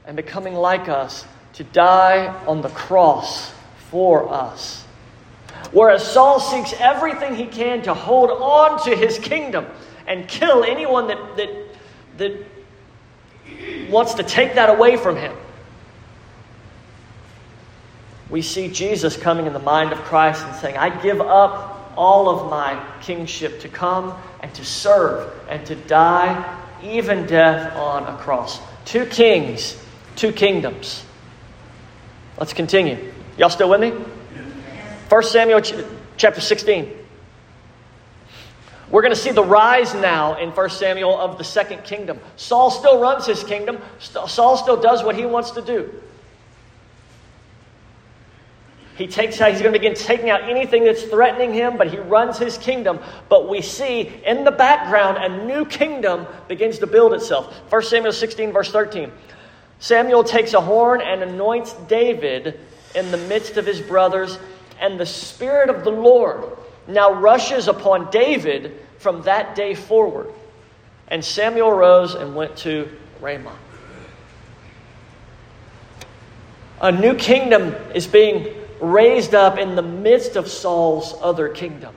and 0.05 0.15
becoming 0.15 0.53
like 0.53 0.87
us 0.89 1.25
to 1.53 1.63
die 1.63 2.27
on 2.45 2.61
the 2.61 2.69
cross 2.69 3.51
for 3.89 4.31
us. 4.31 4.85
Whereas 5.71 6.05
Saul 6.09 6.39
seeks 6.39 6.73
everything 6.79 7.35
he 7.35 7.45
can 7.45 7.81
to 7.83 7.93
hold 7.93 8.29
on 8.29 8.83
to 8.85 8.95
his 8.95 9.17
kingdom 9.19 9.65
and 10.07 10.27
kill 10.27 10.63
anyone 10.63 11.07
that, 11.07 11.37
that, 11.37 11.49
that 12.17 13.89
wants 13.89 14.15
to 14.15 14.23
take 14.23 14.55
that 14.55 14.69
away 14.69 14.97
from 14.97 15.15
him. 15.15 15.35
We 18.29 18.41
see 18.41 18.67
Jesus 18.67 19.17
coming 19.17 19.47
in 19.47 19.53
the 19.53 19.59
mind 19.59 19.91
of 19.91 19.97
Christ 19.99 20.45
and 20.45 20.55
saying, 20.55 20.77
I 20.77 21.01
give 21.01 21.19
up 21.19 21.93
all 21.97 22.29
of 22.29 22.49
my 22.49 22.81
kingship 23.01 23.61
to 23.61 23.69
come 23.69 24.15
and 24.41 24.53
to 24.55 24.63
serve 24.63 25.33
and 25.49 25.65
to 25.65 25.75
die, 25.75 26.61
even 26.83 27.25
death 27.25 27.75
on 27.75 28.03
a 28.03 28.17
cross. 28.17 28.59
Two 28.85 29.05
kings, 29.05 29.77
two 30.15 30.31
kingdoms. 30.31 31.03
Let's 32.37 32.53
continue. 32.53 33.11
Y'all 33.37 33.49
still 33.49 33.69
with 33.69 33.81
me? 33.81 33.89
1 33.89 35.23
Samuel 35.23 35.61
chapter 36.17 36.39
16. 36.39 36.97
We're 38.91 39.01
going 39.01 39.13
to 39.13 39.19
see 39.19 39.31
the 39.31 39.43
rise 39.43 39.93
now 39.93 40.37
in 40.39 40.49
1 40.49 40.69
Samuel 40.69 41.17
of 41.17 41.37
the 41.37 41.43
second 41.43 41.83
kingdom. 41.83 42.19
Saul 42.37 42.71
still 42.71 42.99
runs 42.99 43.25
his 43.25 43.43
kingdom, 43.43 43.79
Saul 43.99 44.57
still 44.57 44.79
does 44.79 45.03
what 45.03 45.15
he 45.15 45.25
wants 45.25 45.51
to 45.51 45.61
do. 45.61 45.91
He 48.99 49.07
takes 49.07 49.39
out, 49.39 49.51
he's 49.51 49.61
going 49.61 49.71
to 49.71 49.79
begin 49.79 49.95
taking 49.95 50.29
out 50.29 50.43
anything 50.43 50.83
that's 50.83 51.03
threatening 51.03 51.53
him, 51.53 51.77
but 51.77 51.87
he 51.87 51.97
runs 51.97 52.37
his 52.37 52.57
kingdom. 52.57 52.99
But 53.29 53.47
we 53.47 53.61
see 53.61 54.01
in 54.25 54.43
the 54.43 54.51
background 54.51 55.17
a 55.17 55.45
new 55.45 55.65
kingdom 55.65 56.27
begins 56.49 56.79
to 56.79 56.87
build 56.87 57.13
itself. 57.13 57.55
1 57.71 57.83
Samuel 57.83 58.11
16, 58.11 58.51
verse 58.51 58.69
13. 58.73 59.09
Samuel 59.79 60.25
takes 60.25 60.53
a 60.53 60.59
horn 60.59 60.99
and 60.99 61.23
anoints 61.23 61.71
David 61.87 62.59
in 62.93 63.09
the 63.09 63.17
midst 63.17 63.55
of 63.55 63.65
his 63.65 63.79
brothers, 63.79 64.37
and 64.81 64.99
the 64.99 65.05
Spirit 65.05 65.69
of 65.69 65.85
the 65.85 65.91
Lord 65.91 66.57
now 66.85 67.13
rushes 67.13 67.69
upon 67.69 68.11
David 68.11 68.81
from 68.97 69.21
that 69.21 69.55
day 69.55 69.75
forward. 69.75 70.27
And 71.07 71.23
Samuel 71.23 71.71
rose 71.71 72.15
and 72.15 72.35
went 72.35 72.57
to 72.57 72.89
Ramah. 73.21 73.57
A 76.81 76.91
new 76.91 77.15
kingdom 77.15 77.73
is 77.95 78.05
being 78.05 78.59
raised 78.81 79.35
up 79.35 79.57
in 79.57 79.75
the 79.75 79.81
midst 79.81 80.35
of 80.35 80.47
Saul's 80.47 81.13
other 81.21 81.49
kingdom. 81.49 81.93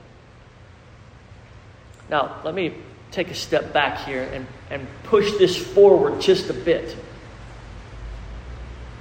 Now, 2.09 2.41
let 2.43 2.53
me 2.53 2.73
take 3.11 3.29
a 3.29 3.35
step 3.35 3.73
back 3.73 4.05
here 4.05 4.23
and, 4.23 4.45
and 4.69 4.87
push 5.03 5.31
this 5.37 5.55
forward 5.57 6.19
just 6.19 6.49
a 6.49 6.53
bit. 6.53 6.95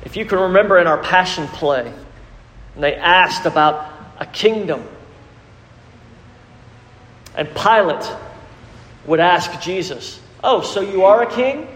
If 0.04 0.16
you 0.16 0.24
can 0.24 0.38
remember 0.38 0.78
in 0.78 0.86
our 0.86 0.98
Passion 0.98 1.46
play, 1.48 1.92
they 2.76 2.94
asked 2.94 3.46
about 3.46 3.90
a 4.18 4.26
kingdom, 4.26 4.86
and 7.36 7.48
Pilate 7.54 8.10
would 9.06 9.20
ask 9.20 9.60
Jesus, 9.60 10.20
Oh, 10.44 10.60
so 10.62 10.80
you 10.80 11.04
are 11.04 11.22
a 11.22 11.30
king? 11.30 11.68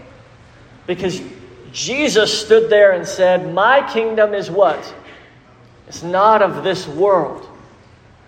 Because 0.85 1.21
Jesus 1.71 2.45
stood 2.45 2.69
there 2.69 2.91
and 2.91 3.07
said, 3.07 3.53
My 3.53 3.87
kingdom 3.91 4.33
is 4.33 4.49
what? 4.49 4.93
It's 5.87 6.03
not 6.03 6.41
of 6.41 6.63
this 6.63 6.87
world. 6.87 7.47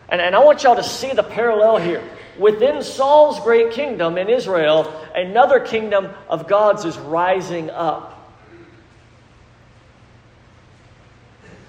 And, 0.08 0.22
and 0.22 0.36
I 0.36 0.40
want 0.44 0.64
y'all 0.64 0.76
to 0.76 0.84
see 0.84 1.14
the 1.14 1.24
parallel 1.24 1.78
here. 1.78 2.04
Within 2.38 2.82
Saul's 2.82 3.40
great 3.42 3.72
kingdom 3.72 4.18
in 4.18 4.30
Israel, 4.30 4.92
another 5.14 5.60
kingdom 5.60 6.10
of 6.30 6.48
God's 6.48 6.86
is 6.86 6.98
rising 6.98 7.70
up. 7.70 8.16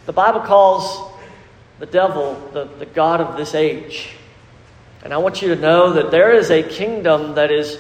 The 0.07 0.13
Bible 0.13 0.41
calls 0.41 1.13
the 1.79 1.87
devil 1.87 2.35
the, 2.53 2.65
the 2.65 2.87
God 2.87 3.21
of 3.21 3.37
this 3.37 3.55
age. 3.55 4.11
And 5.03 5.13
I 5.13 5.19
want 5.19 5.41
you 5.43 5.55
to 5.55 5.61
know 5.61 5.95
that 5.95 6.11
there 6.11 6.33
is 6.33 6.51
a 6.51 6.63
kingdom 6.63 7.35
that 7.35 7.51
is 7.51 7.79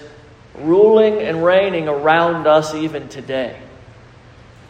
ruling 0.54 1.18
and 1.18 1.44
reigning 1.44 1.86
around 1.88 2.46
us 2.46 2.74
even 2.74 3.08
today. 3.08 3.60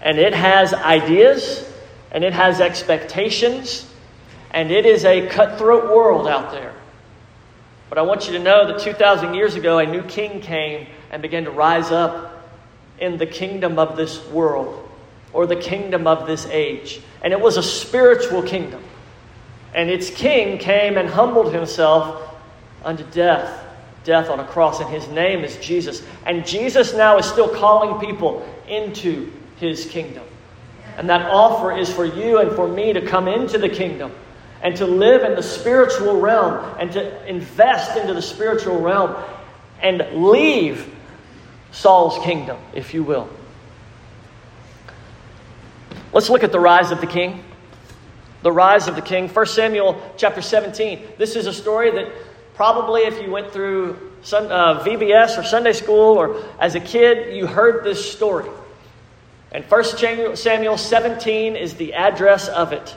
And 0.02 0.18
it 0.18 0.34
has 0.34 0.74
ideas, 0.74 1.69
and 2.12 2.24
it 2.24 2.32
has 2.32 2.60
expectations, 2.60 3.86
and 4.50 4.70
it 4.70 4.86
is 4.86 5.04
a 5.04 5.28
cutthroat 5.28 5.94
world 5.94 6.26
out 6.26 6.52
there. 6.52 6.74
But 7.88 7.98
I 7.98 8.02
want 8.02 8.26
you 8.26 8.32
to 8.34 8.38
know 8.38 8.66
that 8.68 8.80
2,000 8.80 9.34
years 9.34 9.56
ago, 9.56 9.78
a 9.78 9.86
new 9.86 10.02
king 10.02 10.40
came 10.40 10.86
and 11.10 11.20
began 11.20 11.44
to 11.44 11.50
rise 11.50 11.90
up 11.90 12.48
in 12.98 13.16
the 13.16 13.26
kingdom 13.26 13.78
of 13.78 13.96
this 13.96 14.24
world 14.28 14.88
or 15.32 15.46
the 15.46 15.56
kingdom 15.56 16.06
of 16.06 16.26
this 16.26 16.46
age. 16.46 17.00
And 17.22 17.32
it 17.32 17.40
was 17.40 17.56
a 17.56 17.62
spiritual 17.62 18.42
kingdom. 18.42 18.82
And 19.74 19.90
its 19.90 20.10
king 20.10 20.58
came 20.58 20.96
and 20.98 21.08
humbled 21.08 21.52
himself 21.52 22.38
unto 22.84 23.04
death, 23.04 23.64
death 24.04 24.28
on 24.28 24.40
a 24.40 24.44
cross, 24.44 24.80
and 24.80 24.88
his 24.88 25.06
name 25.08 25.44
is 25.44 25.56
Jesus. 25.58 26.02
And 26.26 26.46
Jesus 26.46 26.94
now 26.94 27.18
is 27.18 27.26
still 27.26 27.48
calling 27.48 28.00
people 28.04 28.48
into 28.68 29.32
his 29.56 29.86
kingdom. 29.86 30.24
And 31.00 31.08
that 31.08 31.30
offer 31.30 31.74
is 31.74 31.90
for 31.90 32.04
you 32.04 32.40
and 32.40 32.52
for 32.54 32.68
me 32.68 32.92
to 32.92 33.00
come 33.00 33.26
into 33.26 33.56
the 33.56 33.70
kingdom 33.70 34.12
and 34.60 34.76
to 34.76 34.86
live 34.86 35.22
in 35.22 35.34
the 35.34 35.42
spiritual 35.42 36.20
realm 36.20 36.76
and 36.78 36.92
to 36.92 37.26
invest 37.26 37.96
into 37.96 38.12
the 38.12 38.20
spiritual 38.20 38.82
realm 38.82 39.16
and 39.80 40.06
leave 40.12 40.94
Saul's 41.72 42.22
kingdom, 42.22 42.58
if 42.74 42.92
you 42.92 43.02
will. 43.02 43.30
Let's 46.12 46.28
look 46.28 46.44
at 46.44 46.52
the 46.52 46.60
rise 46.60 46.90
of 46.90 47.00
the 47.00 47.06
king. 47.06 47.44
The 48.42 48.52
rise 48.52 48.86
of 48.86 48.94
the 48.94 49.00
king. 49.00 49.26
1 49.26 49.46
Samuel 49.46 50.12
chapter 50.18 50.42
17. 50.42 51.14
This 51.16 51.34
is 51.34 51.46
a 51.46 51.52
story 51.54 51.92
that 51.92 52.12
probably 52.52 53.04
if 53.04 53.22
you 53.22 53.30
went 53.30 53.50
through 53.54 53.94
uh, 54.34 54.84
VBS 54.84 55.38
or 55.38 55.44
Sunday 55.44 55.72
school 55.72 56.18
or 56.18 56.44
as 56.58 56.74
a 56.74 56.80
kid, 56.80 57.34
you 57.34 57.46
heard 57.46 57.84
this 57.84 58.12
story. 58.12 58.50
And 59.52 59.64
1 59.64 60.36
Samuel 60.36 60.78
17 60.78 61.56
is 61.56 61.74
the 61.74 61.94
address 61.94 62.48
of 62.48 62.72
it. 62.72 62.96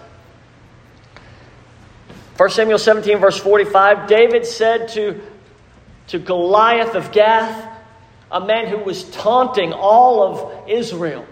1 2.38 2.50
Samuel 2.50 2.80
17, 2.80 3.20
verse 3.20 3.38
45 3.38 4.08
David 4.08 4.46
said 4.46 4.90
to, 4.90 5.22
to 6.08 6.20
Goliath 6.20 6.96
of 6.96 7.12
Gath, 7.12 7.70
a 8.32 8.44
man 8.44 8.68
who 8.68 8.78
was 8.78 9.04
taunting 9.12 9.74
all 9.74 10.24
of 10.24 10.70
Israel, 10.70 11.26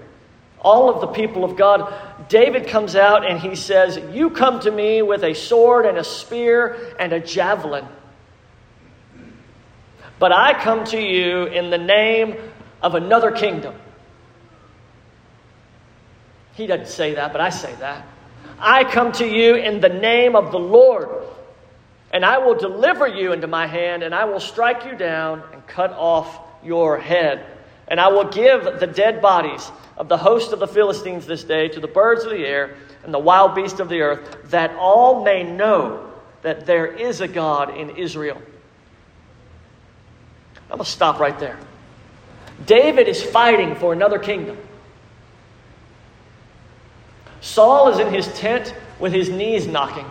all 0.60 0.94
of 0.94 1.02
the 1.02 1.08
people 1.08 1.44
of 1.44 1.58
God, 1.58 1.92
David 2.30 2.68
comes 2.68 2.96
out 2.96 3.26
and 3.28 3.40
he 3.40 3.56
says, 3.56 4.00
You 4.14 4.30
come 4.30 4.60
to 4.60 4.72
me 4.72 5.02
with 5.02 5.24
a 5.24 5.34
sword 5.34 5.88
and 5.88 5.98
a 5.98 6.04
spear 6.04 6.96
and 7.00 7.12
a 7.14 7.20
javelin. 7.20 7.86
But 10.20 10.32
I 10.32 10.54
come 10.64 10.86
to 10.86 11.02
you 11.02 11.46
in 11.46 11.72
the 11.72 11.80
name 11.80 12.38
of 12.84 12.94
another 12.94 13.32
kingdom. 13.32 13.74
He 16.62 16.68
doesn't 16.68 16.90
say 16.90 17.16
that, 17.16 17.32
but 17.32 17.42
I 17.42 17.50
say 17.50 17.74
that. 17.80 18.06
I 18.60 18.84
come 18.84 19.14
to 19.14 19.26
you 19.26 19.56
in 19.56 19.82
the 19.82 19.90
name 19.90 20.36
of 20.36 20.52
the 20.52 20.60
Lord, 20.60 21.10
and 22.14 22.24
I 22.24 22.38
will 22.38 22.54
deliver 22.54 23.08
you 23.08 23.34
into 23.34 23.48
my 23.48 23.66
hand, 23.66 24.04
and 24.04 24.14
I 24.14 24.26
will 24.26 24.40
strike 24.40 24.86
you 24.86 24.96
down 24.96 25.42
and 25.54 25.66
cut 25.66 25.90
off 25.94 26.40
your 26.64 27.00
head. 27.00 27.44
And 27.88 28.00
I 28.00 28.10
will 28.10 28.26
give 28.26 28.80
the 28.80 28.86
dead 28.86 29.24
bodies 29.24 29.72
of 29.98 30.08
the 30.08 30.18
host 30.18 30.54
of 30.54 30.60
the 30.60 30.68
Philistines 30.68 31.26
this 31.26 31.44
day 31.44 31.68
to 31.70 31.80
the 31.80 31.88
birds 31.88 32.26
of 32.26 32.30
the 32.30 32.46
air 32.46 32.76
and 33.04 33.12
the 33.12 33.18
wild 33.18 33.56
beasts 33.56 33.80
of 33.80 33.90
the 33.90 34.02
earth, 34.02 34.52
that 34.52 34.76
all 34.76 35.24
may 35.24 35.42
know 35.42 36.14
that 36.44 36.68
there 36.68 36.86
is 36.86 37.22
a 37.22 37.28
God 37.28 37.76
in 37.76 37.90
Israel. 37.98 38.40
I'm 40.70 40.78
going 40.78 40.86
to 40.86 40.92
stop 40.92 41.20
right 41.20 41.40
there. 41.40 41.58
David 42.68 43.08
is 43.08 43.24
fighting 43.24 43.74
for 43.74 43.94
another 43.94 44.20
kingdom. 44.20 44.60
Saul 47.42 47.90
is 47.90 48.00
in 48.00 48.14
his 48.14 48.28
tent 48.40 48.74
with 49.00 49.12
his 49.12 49.30
knees 49.30 49.68
knocking. 49.68 50.06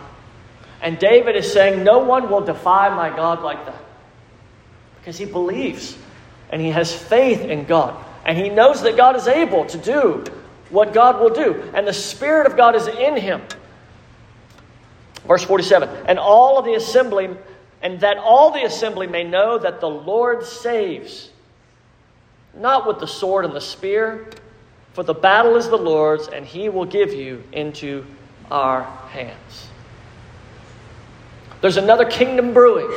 And 0.81 0.99
David 0.99 1.35
is 1.35 1.51
saying, 1.51 1.83
No 1.83 1.99
one 1.99 2.29
will 2.29 2.41
defy 2.41 2.89
my 2.89 3.09
God 3.15 3.41
like 3.41 3.65
that. 3.65 3.81
Because 4.99 5.17
he 5.17 5.25
believes 5.25 5.97
and 6.51 6.61
he 6.61 6.69
has 6.69 6.93
faith 6.93 7.41
in 7.41 7.65
God. 7.65 8.03
And 8.25 8.37
he 8.37 8.49
knows 8.49 8.83
that 8.83 8.97
God 8.97 9.15
is 9.15 9.27
able 9.27 9.65
to 9.65 9.77
do 9.77 10.25
what 10.69 10.93
God 10.93 11.19
will 11.19 11.29
do. 11.29 11.71
And 11.73 11.87
the 11.87 11.93
Spirit 11.93 12.45
of 12.45 12.57
God 12.57 12.75
is 12.75 12.87
in 12.87 13.15
him. 13.15 13.41
Verse 15.25 15.43
47 15.43 15.89
And 16.07 16.19
all 16.19 16.59
of 16.59 16.65
the 16.65 16.73
assembly, 16.73 17.29
and 17.81 17.99
that 18.01 18.17
all 18.17 18.51
the 18.51 18.63
assembly 18.63 19.07
may 19.07 19.23
know 19.23 19.57
that 19.57 19.79
the 19.79 19.89
Lord 19.89 20.45
saves, 20.45 21.29
not 22.53 22.85
with 22.85 22.99
the 22.99 23.07
sword 23.07 23.45
and 23.45 23.55
the 23.55 23.61
spear 23.61 24.27
for 24.93 25.03
the 25.03 25.13
battle 25.13 25.55
is 25.55 25.69
the 25.69 25.77
Lord's, 25.77 26.27
and 26.27 26.45
he 26.45 26.69
will 26.69 26.85
give 26.85 27.13
you 27.13 27.43
into 27.51 28.05
our 28.49 28.83
hands. 28.83 29.69
There's 31.61 31.77
another 31.77 32.05
kingdom 32.05 32.53
brewing, 32.53 32.91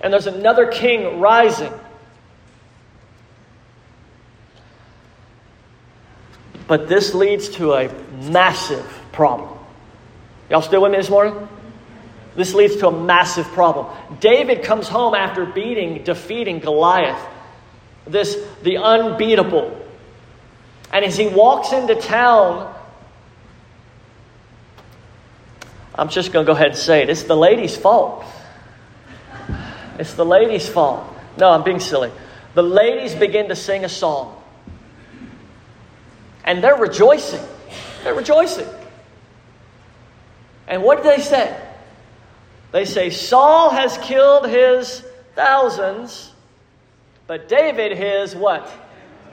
and 0.00 0.12
there's 0.12 0.26
another 0.26 0.66
king 0.66 1.20
rising. 1.20 1.72
But 6.66 6.88
this 6.88 7.14
leads 7.14 7.48
to 7.50 7.74
a 7.74 7.92
massive 8.30 8.86
problem. 9.12 9.58
Y'all 10.50 10.62
still 10.62 10.82
with 10.82 10.92
me 10.92 10.98
this 10.98 11.10
morning? 11.10 11.48
This 12.34 12.54
leads 12.54 12.76
to 12.76 12.88
a 12.88 12.92
massive 12.92 13.46
problem. 13.48 13.94
David 14.20 14.62
comes 14.62 14.88
home 14.88 15.14
after 15.14 15.44
beating, 15.44 16.04
defeating 16.04 16.60
Goliath, 16.60 17.20
this 18.06 18.36
the 18.62 18.78
unbeatable, 18.78 19.87
and 20.92 21.04
as 21.04 21.16
he 21.16 21.28
walks 21.28 21.72
into 21.72 21.94
town, 21.94 22.74
I'm 25.94 26.08
just 26.08 26.32
going 26.32 26.46
to 26.46 26.52
go 26.52 26.56
ahead 26.56 26.68
and 26.68 26.76
say 26.76 27.02
it. 27.02 27.10
It's 27.10 27.24
the 27.24 27.36
lady's 27.36 27.76
fault. 27.76 28.24
It's 29.98 30.14
the 30.14 30.24
lady's 30.24 30.68
fault. 30.68 31.12
No, 31.36 31.50
I'm 31.50 31.64
being 31.64 31.80
silly. 31.80 32.12
The 32.54 32.62
ladies 32.62 33.14
begin 33.14 33.48
to 33.48 33.56
sing 33.56 33.84
a 33.84 33.88
song. 33.88 34.40
And 36.44 36.62
they're 36.62 36.76
rejoicing. 36.76 37.42
They're 38.04 38.14
rejoicing. 38.14 38.68
And 40.68 40.82
what 40.82 41.02
do 41.02 41.08
they 41.08 41.20
say? 41.20 41.60
They 42.72 42.84
say, 42.84 43.10
Saul 43.10 43.70
has 43.70 43.98
killed 43.98 44.46
his 44.46 45.04
thousands, 45.34 46.32
but 47.26 47.48
David 47.48 47.96
his 47.96 48.36
what? 48.36 48.70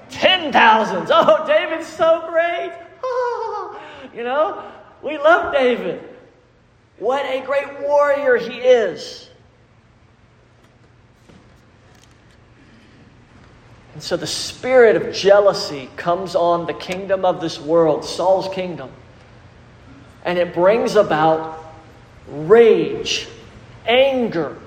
Ten 0.10 0.52
thousands. 0.52 1.10
Oh, 1.13 1.46
David's 1.48 1.88
so 1.88 2.28
great. 2.30 2.72
You 4.15 4.24
know, 4.24 4.63
we 5.04 5.18
love 5.18 5.54
David. 5.54 6.02
What 7.00 7.26
a 7.26 7.46
great 7.46 7.82
warrior 7.82 8.38
he 8.38 8.56
is. 8.56 9.30
And 13.94 14.02
so 14.02 14.15
the 14.15 14.28
spirit 14.28 14.96
of 14.96 15.13
jealousy 15.13 15.89
comes 15.96 16.36
on 16.36 16.65
the 16.65 16.74
kingdom 16.74 17.26
of 17.26 17.41
this 17.41 17.60
world, 17.60 18.06
Saul's 18.06 18.54
kingdom. 18.54 18.89
And 20.24 20.39
it 20.39 20.54
brings 20.54 20.96
about 20.96 21.74
rage, 22.28 23.28
anger, 23.86 24.58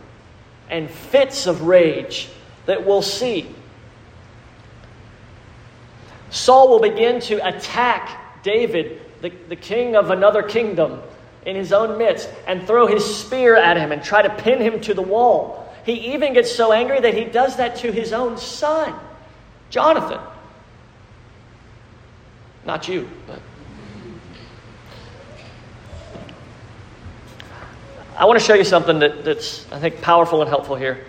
and 0.71 0.91
fits 0.91 1.47
of 1.47 1.63
rage 1.63 2.29
that 2.67 2.87
we'll 2.87 3.03
see 3.03 3.55
Saul 6.31 6.69
will 6.69 6.81
begin 6.81 7.21
to 7.23 7.47
attack 7.47 8.43
David, 8.43 9.01
the, 9.21 9.31
the 9.49 9.57
king 9.57 9.97
of 9.97 10.11
another 10.11 10.43
kingdom, 10.43 11.01
in 11.49 11.57
his 11.57 11.73
own 11.73 11.97
midst 11.97 12.29
and 12.47 12.67
throw 12.67 12.87
his 12.87 13.03
spear 13.03 13.57
at 13.57 13.77
him 13.77 13.91
and 13.91 14.03
try 14.03 14.21
to 14.21 14.31
pin 14.43 14.61
him 14.61 14.81
to 14.83 14.93
the 14.93 15.03
wall. 15.03 15.73
He 15.85 16.13
even 16.13 16.35
gets 16.35 16.55
so 16.55 16.73
angry 16.73 17.01
that 17.01 17.15
he 17.15 17.25
does 17.25 17.57
that 17.57 17.77
to 17.77 17.91
his 17.91 18.13
own 18.13 18.37
son, 18.37 18.95
Jonathan. 19.71 20.21
Not 22.67 22.87
you, 22.87 23.09
but. 23.27 23.41
I 28.19 28.27
want 28.27 28.39
to 28.39 28.45
show 28.45 28.55
you 28.55 28.65
something 28.65 28.99
that, 28.99 29.25
that's, 29.25 29.65
I 29.73 29.79
think, 29.79 30.03
powerful 30.03 30.43
and 30.43 30.51
helpful 30.51 30.77
here. 30.77 31.07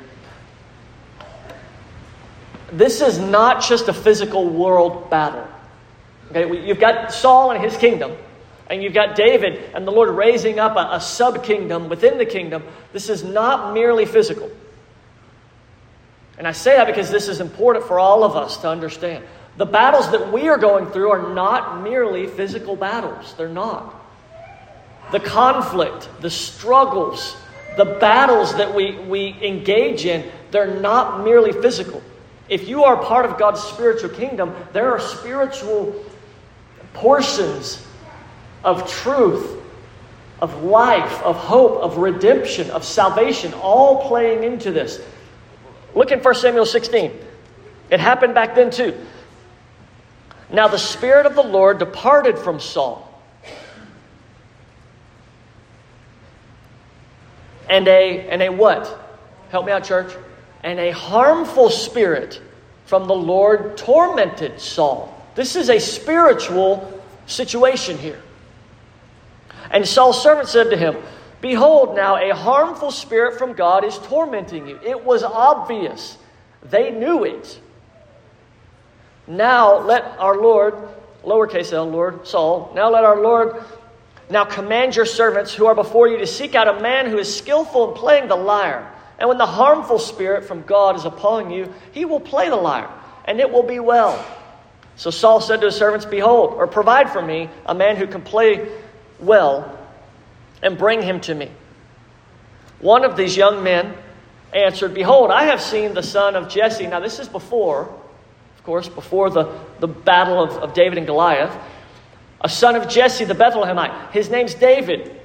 This 2.71 3.01
is 3.01 3.19
not 3.19 3.63
just 3.63 3.87
a 3.87 3.93
physical 3.93 4.47
world 4.47 5.09
battle. 5.09 5.47
Okay, 6.31 6.67
you've 6.67 6.79
got 6.79 7.11
Saul 7.11 7.51
and 7.51 7.63
his 7.63 7.75
kingdom, 7.77 8.15
and 8.69 8.83
you've 8.83 8.93
got 8.93 9.15
David 9.15 9.71
and 9.73 9.87
the 9.87 9.91
Lord 9.91 10.09
raising 10.09 10.59
up 10.59 10.75
a, 10.75 10.95
a 10.95 11.01
sub 11.01 11.43
kingdom 11.43 11.89
within 11.89 12.17
the 12.17 12.25
kingdom. 12.25 12.63
This 12.93 13.09
is 13.09 13.23
not 13.23 13.73
merely 13.73 14.05
physical. 14.05 14.51
And 16.37 16.47
I 16.47 16.51
say 16.53 16.77
that 16.77 16.87
because 16.87 17.09
this 17.11 17.27
is 17.27 17.41
important 17.41 17.85
for 17.85 17.99
all 17.99 18.23
of 18.23 18.35
us 18.35 18.57
to 18.57 18.69
understand. 18.69 19.25
The 19.57 19.65
battles 19.65 20.09
that 20.11 20.31
we 20.31 20.47
are 20.47 20.57
going 20.57 20.85
through 20.91 21.09
are 21.09 21.33
not 21.33 21.83
merely 21.83 22.27
physical 22.27 22.75
battles, 22.75 23.33
they're 23.37 23.49
not. 23.49 23.95
The 25.11 25.19
conflict, 25.19 26.07
the 26.21 26.29
struggles, 26.29 27.35
the 27.75 27.83
battles 27.83 28.55
that 28.55 28.73
we, 28.73 28.97
we 28.99 29.35
engage 29.41 30.05
in, 30.05 30.31
they're 30.51 30.79
not 30.79 31.23
merely 31.23 31.51
physical. 31.51 32.01
If 32.49 32.67
you 32.67 32.83
are 32.83 32.97
part 32.97 33.25
of 33.25 33.37
God's 33.37 33.61
spiritual 33.61 34.09
kingdom, 34.09 34.55
there 34.73 34.91
are 34.91 34.99
spiritual 34.99 36.03
portions 36.93 37.85
of 38.63 38.89
truth, 38.89 39.61
of 40.41 40.63
life, 40.63 41.21
of 41.21 41.35
hope, 41.35 41.81
of 41.81 41.97
redemption, 41.97 42.71
of 42.71 42.83
salvation, 42.83 43.53
all 43.53 44.07
playing 44.07 44.43
into 44.43 44.71
this. 44.71 44.99
Look 45.93 46.11
in 46.11 46.19
1 46.19 46.35
Samuel 46.35 46.65
16. 46.65 47.11
It 47.91 47.99
happened 47.99 48.33
back 48.33 48.55
then 48.55 48.71
too. 48.71 48.99
Now 50.51 50.67
the 50.67 50.79
Spirit 50.79 51.27
of 51.27 51.35
the 51.35 51.43
Lord 51.43 51.77
departed 51.77 52.39
from 52.39 52.59
Saul. 52.59 53.05
And 57.69 57.87
a, 57.87 58.27
and 58.27 58.41
a 58.41 58.49
what? 58.49 58.99
Help 59.51 59.67
me 59.67 59.71
out, 59.71 59.83
church. 59.83 60.11
And 60.63 60.79
a 60.79 60.91
harmful 60.91 61.69
spirit 61.69 62.41
from 62.85 63.07
the 63.07 63.15
Lord 63.15 63.77
tormented 63.77 64.59
Saul. 64.59 65.15
This 65.35 65.55
is 65.55 65.69
a 65.69 65.79
spiritual 65.79 67.01
situation 67.27 67.97
here. 67.97 68.21
And 69.71 69.87
Saul's 69.87 70.21
servant 70.21 70.49
said 70.49 70.69
to 70.71 70.77
him, 70.77 70.97
Behold, 71.41 71.95
now 71.95 72.17
a 72.17 72.35
harmful 72.35 72.91
spirit 72.91 73.37
from 73.37 73.53
God 73.53 73.85
is 73.85 73.97
tormenting 73.99 74.67
you. 74.67 74.79
It 74.83 75.03
was 75.03 75.23
obvious. 75.23 76.17
They 76.63 76.91
knew 76.91 77.23
it. 77.23 77.61
Now 79.27 79.79
let 79.79 80.03
our 80.17 80.41
Lord, 80.41 80.75
lowercase 81.23 81.71
l, 81.71 81.89
Lord, 81.89 82.27
Saul, 82.27 82.71
now 82.75 82.89
let 82.89 83.03
our 83.03 83.21
Lord 83.21 83.63
now 84.29 84.43
command 84.43 84.95
your 84.95 85.05
servants 85.05 85.53
who 85.53 85.67
are 85.67 85.75
before 85.75 86.07
you 86.07 86.17
to 86.17 86.27
seek 86.27 86.55
out 86.55 86.67
a 86.67 86.81
man 86.81 87.05
who 87.09 87.17
is 87.17 87.33
skillful 87.33 87.91
in 87.91 87.97
playing 87.97 88.27
the 88.27 88.35
lyre. 88.35 88.91
And 89.19 89.27
when 89.27 89.37
the 89.37 89.45
harmful 89.45 89.99
spirit 89.99 90.45
from 90.45 90.63
God 90.63 90.95
is 90.95 91.05
upon 91.05 91.51
you, 91.51 91.71
he 91.91 92.05
will 92.05 92.21
play 92.21 92.49
the 92.49 92.55
lyre, 92.55 92.89
and 93.25 93.39
it 93.39 93.51
will 93.51 93.63
be 93.63 93.79
well. 93.79 94.25
So 94.95 95.11
Saul 95.11 95.41
said 95.41 95.59
to 95.61 95.67
his 95.67 95.75
servants, 95.75 96.05
Behold, 96.05 96.53
or 96.53 96.67
provide 96.67 97.09
for 97.11 97.21
me 97.21 97.49
a 97.65 97.75
man 97.75 97.97
who 97.97 98.07
can 98.07 98.21
play 98.21 98.67
well 99.19 99.77
and 100.61 100.77
bring 100.77 101.01
him 101.01 101.19
to 101.21 101.35
me. 101.35 101.51
One 102.79 103.03
of 103.03 103.17
these 103.17 103.35
young 103.35 103.63
men 103.63 103.93
answered, 104.53 104.93
Behold, 104.93 105.31
I 105.31 105.45
have 105.45 105.61
seen 105.61 105.93
the 105.93 106.03
son 106.03 106.35
of 106.35 106.49
Jesse. 106.49 106.87
Now, 106.87 107.01
this 107.01 107.19
is 107.19 107.27
before, 107.27 107.83
of 108.57 108.63
course, 108.63 108.87
before 108.87 109.29
the, 109.29 109.53
the 109.79 109.87
battle 109.87 110.41
of, 110.41 110.51
of 110.51 110.73
David 110.73 110.97
and 110.97 111.07
Goliath. 111.07 111.55
A 112.41 112.49
son 112.49 112.75
of 112.75 112.87
Jesse 112.87 113.25
the 113.25 113.35
Bethlehemite. 113.35 114.11
His 114.11 114.29
name's 114.29 114.53
David, 114.53 115.19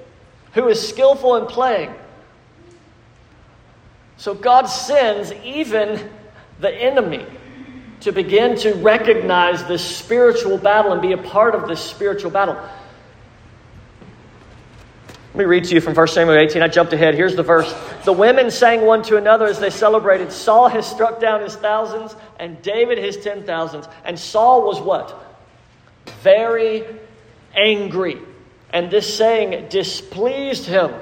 who 0.52 0.68
is 0.68 0.88
skillful 0.88 1.36
in 1.36 1.46
playing. 1.46 1.94
So 4.16 4.34
God 4.34 4.66
sends 4.66 5.32
even 5.32 6.10
the 6.60 6.70
enemy 6.70 7.26
to 8.00 8.12
begin 8.12 8.56
to 8.58 8.74
recognize 8.74 9.64
this 9.64 9.84
spiritual 9.84 10.58
battle 10.58 10.92
and 10.92 11.00
be 11.00 11.12
a 11.12 11.18
part 11.18 11.54
of 11.54 11.68
this 11.68 11.80
spiritual 11.80 12.30
battle. 12.30 12.54
Let 15.34 15.38
me 15.38 15.44
read 15.46 15.64
to 15.64 15.74
you 15.74 15.80
from 15.80 15.94
1 15.94 16.08
Samuel 16.08 16.38
18. 16.38 16.62
I 16.62 16.68
jumped 16.68 16.92
ahead. 16.92 17.14
Here's 17.14 17.34
the 17.34 17.42
verse. 17.42 17.74
The 18.04 18.12
women 18.12 18.52
sang 18.52 18.82
one 18.82 19.02
to 19.04 19.16
another 19.16 19.46
as 19.46 19.58
they 19.58 19.70
celebrated. 19.70 20.30
Saul 20.30 20.68
has 20.68 20.86
struck 20.86 21.20
down 21.20 21.40
his 21.40 21.56
thousands, 21.56 22.14
and 22.38 22.62
David 22.62 22.98
his 22.98 23.16
ten 23.16 23.42
thousands. 23.42 23.88
And 24.04 24.16
Saul 24.16 24.64
was 24.64 24.80
what? 24.80 25.40
Very 26.22 26.84
angry. 27.56 28.18
And 28.70 28.92
this 28.92 29.12
saying 29.16 29.70
displeased 29.70 30.66
him. 30.66 30.92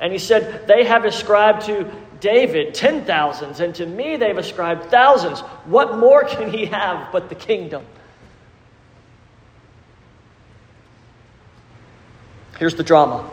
And 0.00 0.12
he 0.12 0.18
said, 0.18 0.66
They 0.66 0.82
have 0.84 1.04
ascribed 1.04 1.66
to 1.66 1.88
David 2.20 2.74
ten 2.74 3.04
thousands, 3.04 3.60
and 3.60 3.74
to 3.76 3.86
me 3.86 4.16
they've 4.16 4.36
ascribed 4.36 4.90
thousands. 4.90 5.40
What 5.66 5.98
more 5.98 6.24
can 6.24 6.50
he 6.50 6.66
have 6.66 7.12
but 7.12 7.28
the 7.28 7.34
kingdom? 7.34 7.84
Here's 12.58 12.74
the 12.74 12.82
drama. 12.82 13.28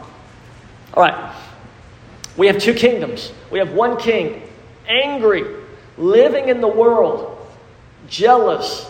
All 0.93 1.03
right. 1.03 1.35
We 2.37 2.47
have 2.47 2.59
two 2.59 2.73
kingdoms. 2.73 3.31
We 3.49 3.59
have 3.59 3.71
one 3.73 3.97
king, 3.97 4.43
angry, 4.87 5.45
living 5.97 6.49
in 6.49 6.61
the 6.61 6.67
world, 6.67 7.47
jealous, 8.07 8.85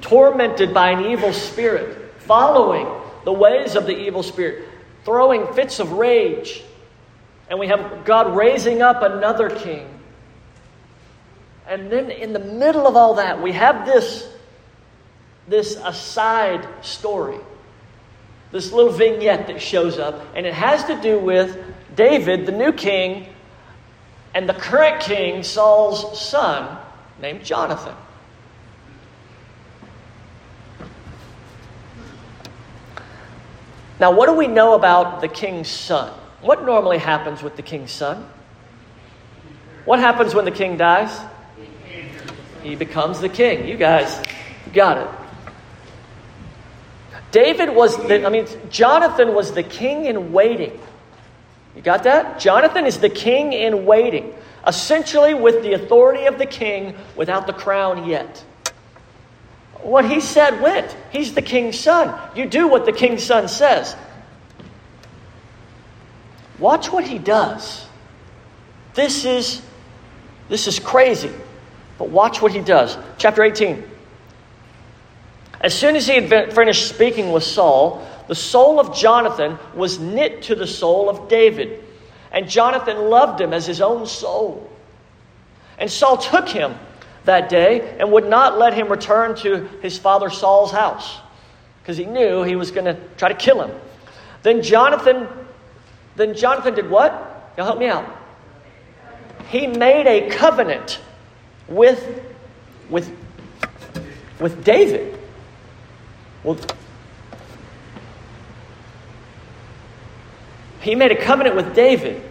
tormented 0.00 0.74
by 0.74 0.90
an 0.90 1.06
evil 1.06 1.32
spirit, 1.32 2.12
following 2.18 2.86
the 3.24 3.32
ways 3.32 3.76
of 3.76 3.86
the 3.86 3.96
evil 3.96 4.22
spirit, 4.22 4.66
throwing 5.04 5.46
fits 5.54 5.78
of 5.78 5.92
rage. 5.92 6.62
And 7.50 7.58
we 7.58 7.66
have 7.66 8.04
God 8.06 8.34
raising 8.34 8.80
up 8.80 9.02
another 9.02 9.50
king. 9.50 9.86
And 11.66 11.92
then 11.92 12.10
in 12.10 12.32
the 12.32 12.38
middle 12.38 12.86
of 12.86 12.96
all 12.96 13.14
that, 13.14 13.42
we 13.42 13.52
have 13.52 13.84
this, 13.84 14.26
this 15.46 15.76
aside 15.76 16.66
story 16.82 17.38
this 18.52 18.72
little 18.72 18.92
vignette 18.92 19.46
that 19.46 19.62
shows 19.62 19.98
up, 19.98 20.20
and 20.34 20.44
it 20.44 20.54
has 20.54 20.84
to 20.84 21.00
do 21.00 21.18
with 21.18 21.56
David, 21.94 22.46
the 22.46 22.52
new 22.52 22.72
king, 22.72 23.26
and 24.34 24.48
the 24.48 24.54
current 24.54 25.00
king, 25.00 25.42
Saul's 25.42 26.20
son, 26.20 26.78
named 27.20 27.44
Jonathan. 27.44 27.94
Now, 34.00 34.12
what 34.12 34.26
do 34.26 34.34
we 34.34 34.46
know 34.46 34.74
about 34.74 35.20
the 35.20 35.28
king's 35.28 35.68
son? 35.68 36.12
What 36.40 36.64
normally 36.64 36.98
happens 36.98 37.42
with 37.42 37.56
the 37.56 37.62
king's 37.62 37.92
son? 37.92 38.28
What 39.84 39.98
happens 39.98 40.34
when 40.34 40.44
the 40.44 40.50
king 40.50 40.76
dies? 40.76 41.18
He 42.62 42.76
becomes 42.76 43.20
the 43.20 43.28
king. 43.28 43.66
You 43.66 43.76
guys 43.76 44.22
got 44.72 44.98
it. 44.98 45.08
David 47.30 47.74
was 47.74 47.96
the, 47.96 48.26
I 48.26 48.30
mean, 48.30 48.46
Jonathan 48.70 49.34
was 49.34 49.52
the 49.52 49.62
king 49.62 50.06
in 50.06 50.32
waiting. 50.32 50.78
You 51.76 51.82
got 51.82 52.04
that? 52.04 52.40
Jonathan 52.40 52.86
is 52.86 52.98
the 52.98 53.08
king 53.08 53.52
in 53.52 53.86
waiting, 53.86 54.34
essentially 54.66 55.34
with 55.34 55.62
the 55.62 55.74
authority 55.74 56.26
of 56.26 56.38
the 56.38 56.46
king 56.46 56.96
without 57.16 57.46
the 57.46 57.52
crown 57.52 58.08
yet. 58.08 58.44
What 59.82 60.04
he 60.04 60.20
said 60.20 60.60
went. 60.60 60.94
He's 61.10 61.34
the 61.34 61.42
king's 61.42 61.78
son. 61.78 62.18
You 62.36 62.46
do 62.46 62.68
what 62.68 62.84
the 62.84 62.92
king's 62.92 63.24
son 63.24 63.48
says. 63.48 63.96
Watch 66.60 66.92
what 66.92 67.04
he 67.04 67.18
does. 67.18 67.86
This 68.94 69.24
is 69.24 69.62
this 70.50 70.66
is 70.66 70.78
crazy. 70.78 71.30
But 71.96 72.10
watch 72.10 72.42
what 72.42 72.52
he 72.52 72.60
does. 72.60 72.98
Chapter 73.18 73.42
18. 73.42 73.84
As 75.60 75.72
soon 75.72 75.96
as 75.96 76.06
he 76.06 76.14
had 76.14 76.52
finished 76.52 76.88
speaking 76.88 77.32
with 77.32 77.44
Saul, 77.44 78.06
the 78.26 78.34
soul 78.34 78.80
of 78.80 78.96
Jonathan 78.96 79.58
was 79.74 79.98
knit 79.98 80.42
to 80.42 80.54
the 80.54 80.66
soul 80.66 81.08
of 81.08 81.28
David, 81.28 81.84
and 82.32 82.48
Jonathan 82.48 83.10
loved 83.10 83.40
him 83.40 83.52
as 83.52 83.66
his 83.66 83.80
own 83.80 84.06
soul. 84.06 84.70
And 85.78 85.90
Saul 85.90 86.16
took 86.16 86.48
him 86.48 86.74
that 87.24 87.48
day 87.48 87.96
and 87.98 88.10
would 88.12 88.28
not 88.28 88.58
let 88.58 88.74
him 88.74 88.88
return 88.88 89.36
to 89.36 89.68
his 89.82 89.98
father 89.98 90.30
Saul's 90.30 90.72
house 90.72 91.18
because 91.82 91.96
he 91.96 92.06
knew 92.06 92.42
he 92.42 92.56
was 92.56 92.70
going 92.70 92.86
to 92.86 92.96
try 93.16 93.28
to 93.28 93.34
kill 93.34 93.62
him. 93.62 93.70
Then 94.42 94.62
Jonathan 94.62 95.28
then 96.16 96.34
Jonathan 96.34 96.74
did 96.74 96.90
what? 96.90 97.52
Y'all 97.56 97.66
help 97.66 97.78
me 97.78 97.86
out. 97.86 98.04
He 99.48 99.66
made 99.66 100.06
a 100.06 100.30
covenant 100.30 101.00
with 101.68 102.22
with 102.88 103.10
with 104.40 104.64
David. 104.64 105.18
Well, 106.42 106.58
he 110.80 110.94
made 110.94 111.12
a 111.12 111.16
covenant 111.16 111.56
with 111.56 111.74
David, 111.74 112.22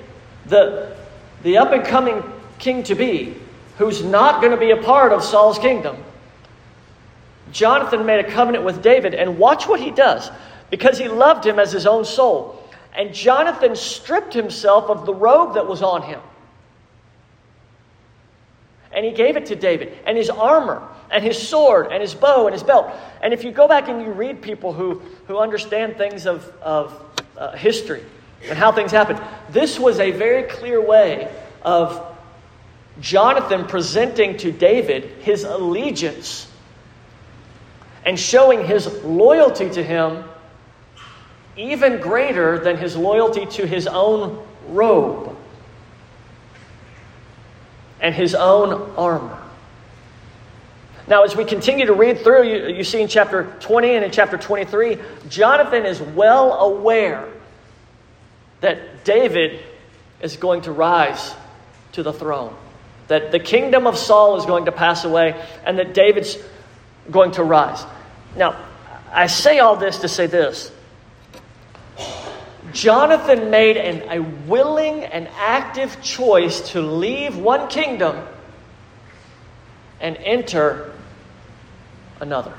the, 0.48 0.96
the 1.44 1.58
up 1.58 1.72
and 1.72 1.86
coming 1.86 2.24
king 2.58 2.84
to 2.84 2.96
be, 2.96 3.36
who's 3.78 4.04
not 4.04 4.42
going 4.42 4.52
to 4.52 4.58
be 4.58 4.72
a 4.72 4.82
part 4.82 5.13
of 5.13 5.24
Saul's 5.24 5.60
kingdom. 5.60 5.98
Jonathan 7.52 8.06
made 8.06 8.26
a 8.26 8.30
covenant 8.30 8.63
with 8.63 8.82
David, 8.82 9.13
and 9.13 9.38
watch 9.38 9.68
what 9.68 9.80
he 9.80 9.92
does. 9.92 10.32
Because 10.70 10.98
he 10.98 11.08
loved 11.08 11.46
him 11.46 11.58
as 11.58 11.72
his 11.72 11.88
own 11.88 12.06
soul, 12.06 12.59
And 12.93 13.13
Jonathan 13.13 13.75
stripped 13.75 14.34
himself 14.34 14.89
of 14.89 15.06
the 15.06 15.13
robe 15.13 15.54
that 15.54 15.67
was 15.67 15.82
on 15.82 16.02
him. 16.02 16.19
And 18.91 19.06
he 19.06 19.12
gave 19.12 19.38
it 19.38 19.45
to 19.47 19.56
David, 19.56 19.97
and 20.06 20.17
his 20.17 20.30
armor, 20.30 20.82
and 21.12 21.23
his 21.23 21.38
sword, 21.38 21.91
and 21.91 22.02
his 22.02 22.15
bow, 22.15 22.47
and 22.47 22.54
his 22.54 22.63
belt. 22.63 22.91
And 23.21 23.34
if 23.34 23.43
you 23.43 23.52
go 23.52 23.67
back 23.67 23.88
and 23.88 24.02
you 24.02 24.12
read 24.12 24.41
people 24.41 24.73
who, 24.73 25.02
who 25.28 25.38
understand 25.38 25.97
things 25.97 26.25
of, 26.25 26.52
of 26.62 27.02
uh, 27.38 27.56
history 27.56 28.04
and 28.47 28.58
how 28.58 28.71
things 28.71 28.91
happen, 28.91 29.19
this 29.49 29.80
was 29.80 29.99
a 29.99 30.12
very 30.12 30.43
clear 30.43 30.82
way 30.82 31.32
of 31.62 32.06
Jonathan 32.99 33.65
presenting 33.65 34.38
to 34.38 34.52
David 34.52 35.04
his 35.21 35.43
allegiance 35.43 36.47
and 38.06 38.19
showing 38.19 38.65
his 38.65 38.88
loyalty 39.04 39.69
to 39.69 39.84
him 39.84 40.23
even 41.60 42.00
greater 42.00 42.58
than 42.58 42.78
his 42.78 42.95
loyalty 42.95 43.45
to 43.45 43.67
his 43.67 43.86
own 43.86 44.41
robe 44.69 45.36
and 48.00 48.15
his 48.15 48.34
own 48.34 48.95
armor. 48.95 49.38
Now, 51.06 51.24
as 51.24 51.36
we 51.36 51.43
continue 51.43 51.88
to 51.88 51.93
read 51.93 52.19
through, 52.19 52.43
you, 52.43 52.78
you 52.78 52.84
see 52.86 53.02
in 53.02 53.10
chapter 53.10 53.54
20 53.60 53.95
and 53.95 54.06
in 54.06 54.12
chapter 54.12 54.38
23, 54.38 55.00
Jonathan 55.28 55.86
is 55.86 56.00
well 56.00 56.54
aware 56.54 57.28
that 58.62 59.04
David 59.04 59.60
is 60.22 60.38
going 60.38 60.62
to 60.62 60.72
rise 60.72 61.34
to 61.93 62.04
the 62.04 62.13
throne, 62.13 62.56
that 63.10 63.32
the 63.34 63.39
kingdom 63.39 63.86
of 63.86 63.98
Saul 63.98 64.38
is 64.38 64.45
going 64.45 64.65
to 64.65 64.72
pass 64.72 65.04
away, 65.04 65.36
and 65.65 65.78
that 65.78 65.93
David's 65.93 66.38
going 67.12 67.32
to 67.32 67.43
rise. 67.43 67.84
Now, 68.38 68.56
I 69.12 69.28
say 69.28 69.60
all 69.60 69.76
this 69.76 69.98
to 70.00 70.08
say 70.08 70.28
this 70.28 70.72
Jonathan 72.73 73.49
made 73.49 73.77
an, 73.77 74.10
a 74.10 74.21
willing 74.47 75.03
and 75.03 75.27
active 75.38 76.01
choice 76.01 76.71
to 76.71 76.82
leave 76.82 77.38
one 77.38 77.67
kingdom 77.67 78.25
and 79.99 80.17
enter 80.17 80.93
another. 82.19 82.53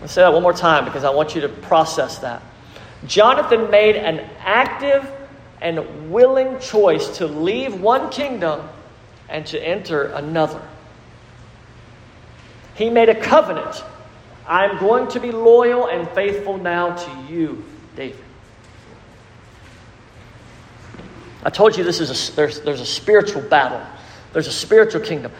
Let's 0.00 0.12
say 0.12 0.22
that 0.22 0.32
one 0.32 0.42
more 0.42 0.52
time 0.52 0.84
because 0.84 1.04
I 1.04 1.10
want 1.10 1.34
you 1.34 1.42
to 1.42 1.48
process 1.48 2.18
that. 2.18 2.42
Jonathan 3.06 3.70
made 3.70 3.96
an 3.96 4.20
active 4.40 5.10
and 5.60 6.10
willing 6.10 6.58
choice 6.58 7.18
to 7.18 7.26
leave 7.26 7.80
one 7.80 8.10
kingdom 8.10 8.68
and 9.28 9.46
to 9.46 9.62
enter 9.62 10.04
another. 10.06 10.60
He 12.74 12.88
made 12.90 13.08
a 13.08 13.14
covenant 13.14 13.84
I'm 14.50 14.78
going 14.78 15.06
to 15.10 15.20
be 15.20 15.30
loyal 15.30 15.86
and 15.86 16.08
faithful 16.08 16.58
now 16.58 16.96
to 16.96 17.32
you, 17.32 17.64
David. 17.94 18.24
I 21.44 21.50
told 21.50 21.76
you 21.76 21.84
this 21.84 22.00
is 22.00 22.30
a, 22.30 22.34
there's, 22.34 22.60
there's 22.62 22.80
a 22.80 22.86
spiritual 22.86 23.42
battle. 23.42 23.80
There's 24.32 24.48
a 24.48 24.52
spiritual 24.52 25.02
kingdom. 25.02 25.30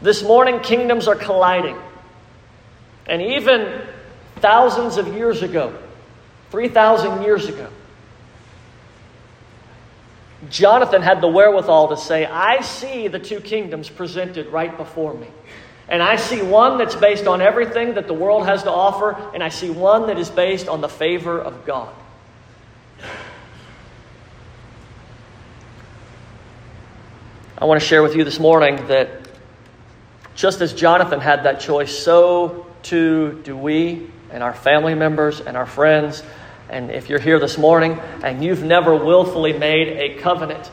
This 0.00 0.22
morning, 0.22 0.60
kingdoms 0.60 1.08
are 1.08 1.16
colliding. 1.16 1.76
And 3.08 3.20
even 3.20 3.82
thousands 4.36 4.96
of 4.96 5.08
years 5.08 5.42
ago, 5.42 5.76
3,000 6.50 7.22
years 7.22 7.48
ago, 7.48 7.68
Jonathan 10.50 11.02
had 11.02 11.20
the 11.20 11.28
wherewithal 11.28 11.88
to 11.88 11.96
say, 11.96 12.26
I 12.26 12.60
see 12.60 13.08
the 13.08 13.18
two 13.18 13.40
kingdoms 13.40 13.88
presented 13.88 14.46
right 14.52 14.76
before 14.76 15.14
me. 15.14 15.26
And 15.88 16.02
I 16.02 16.16
see 16.16 16.42
one 16.42 16.78
that's 16.78 16.96
based 16.96 17.26
on 17.26 17.40
everything 17.40 17.94
that 17.94 18.08
the 18.08 18.14
world 18.14 18.46
has 18.46 18.64
to 18.64 18.70
offer, 18.70 19.12
and 19.34 19.42
I 19.42 19.50
see 19.50 19.70
one 19.70 20.08
that 20.08 20.18
is 20.18 20.28
based 20.28 20.68
on 20.68 20.80
the 20.80 20.88
favor 20.88 21.40
of 21.40 21.64
God. 21.64 21.94
I 27.58 27.64
want 27.64 27.80
to 27.80 27.86
share 27.86 28.02
with 28.02 28.16
you 28.16 28.24
this 28.24 28.38
morning 28.38 28.86
that 28.88 29.08
just 30.34 30.60
as 30.60 30.74
Jonathan 30.74 31.20
had 31.20 31.44
that 31.44 31.60
choice, 31.60 31.96
so 31.96 32.66
too 32.82 33.40
do 33.44 33.56
we 33.56 34.08
and 34.30 34.42
our 34.42 34.52
family 34.52 34.94
members 34.94 35.40
and 35.40 35.56
our 35.56 35.66
friends. 35.66 36.22
And 36.68 36.90
if 36.90 37.08
you're 37.08 37.20
here 37.20 37.38
this 37.38 37.56
morning 37.56 37.98
and 38.22 38.44
you've 38.44 38.62
never 38.62 38.94
willfully 38.94 39.52
made 39.52 39.88
a 39.88 40.20
covenant 40.20 40.70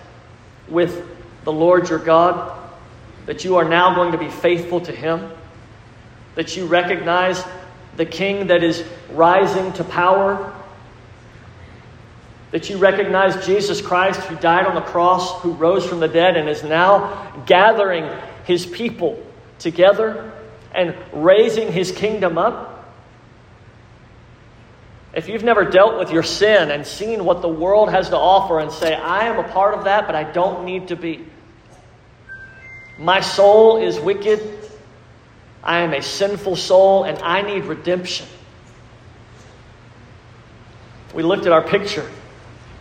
with 0.68 1.08
the 1.44 1.52
Lord 1.52 1.90
your 1.90 2.00
God, 2.00 2.63
that 3.26 3.44
you 3.44 3.58
are 3.58 3.68
now 3.68 3.96
going 3.96 4.12
to 4.12 4.18
be 4.18 4.30
faithful 4.30 4.82
to 4.82 4.92
Him, 4.92 5.32
that 6.36 6.58
you 6.58 6.66
recognize 6.66 7.44
the 7.96 8.06
King 8.06 8.48
that 8.48 8.64
is 8.64 8.84
rising 9.12 9.72
to 9.74 9.84
power, 9.84 10.54
that 12.52 12.70
you 12.70 12.78
recognize 12.78 13.46
Jesus 13.46 13.82
Christ 13.82 14.20
who 14.22 14.36
died 14.36 14.66
on 14.66 14.76
the 14.76 14.82
cross, 14.82 15.42
who 15.42 15.54
rose 15.54 15.86
from 15.86 16.00
the 16.00 16.08
dead, 16.08 16.38
and 16.38 16.48
is 16.50 16.64
now 16.64 17.44
gathering 17.46 18.08
His 18.46 18.66
people 18.66 19.24
together 19.60 20.32
and 20.74 20.96
raising 21.14 21.72
His 21.72 21.92
kingdom 21.92 22.38
up. 22.38 22.70
If 25.14 25.30
you've 25.30 25.44
never 25.44 25.64
dealt 25.64 26.00
with 26.00 26.12
your 26.12 26.24
sin 26.24 26.72
and 26.72 26.86
seen 26.88 27.24
what 27.24 27.42
the 27.44 27.48
world 27.48 27.92
has 27.92 28.10
to 28.10 28.18
offer 28.18 28.60
and 28.60 28.72
say, 28.72 28.96
I 28.96 29.28
am 29.28 29.38
a 29.38 29.48
part 29.48 29.76
of 29.76 29.84
that, 29.84 30.08
but 30.08 30.16
I 30.16 30.24
don't 30.24 30.66
need 30.66 30.88
to 30.88 30.96
be. 30.96 31.26
My 32.98 33.22
soul 33.22 33.78
is 33.78 34.00
wicked. 34.00 34.42
I 35.64 35.80
am 35.80 35.94
a 35.94 36.02
sinful 36.02 36.56
soul 36.58 37.04
and 37.06 37.18
I 37.20 37.42
need 37.42 37.66
redemption. 37.66 38.28
We 41.14 41.24
looked 41.24 41.46
at 41.46 41.52
our 41.52 41.62
picture. 41.62 42.10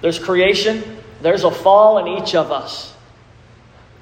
There's 0.00 0.18
creation, 0.18 0.98
there's 1.20 1.44
a 1.44 1.50
fall 1.50 1.98
in 1.98 2.22
each 2.22 2.34
of 2.34 2.50
us. 2.50 2.92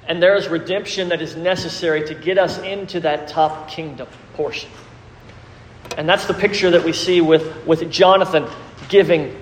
And 0.07 0.21
there 0.21 0.35
is 0.35 0.47
redemption 0.47 1.09
that 1.09 1.21
is 1.21 1.35
necessary 1.35 2.07
to 2.07 2.15
get 2.15 2.37
us 2.37 2.57
into 2.57 3.01
that 3.01 3.27
top 3.27 3.69
kingdom 3.69 4.07
portion. 4.33 4.69
And 5.97 6.09
that's 6.09 6.25
the 6.25 6.33
picture 6.33 6.71
that 6.71 6.83
we 6.83 6.93
see 6.93 7.21
with, 7.21 7.65
with 7.65 7.89
Jonathan 7.91 8.47
giving 8.89 9.35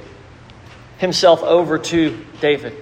himself 0.97 1.41
over 1.43 1.77
to 1.77 2.25
David. 2.41 2.75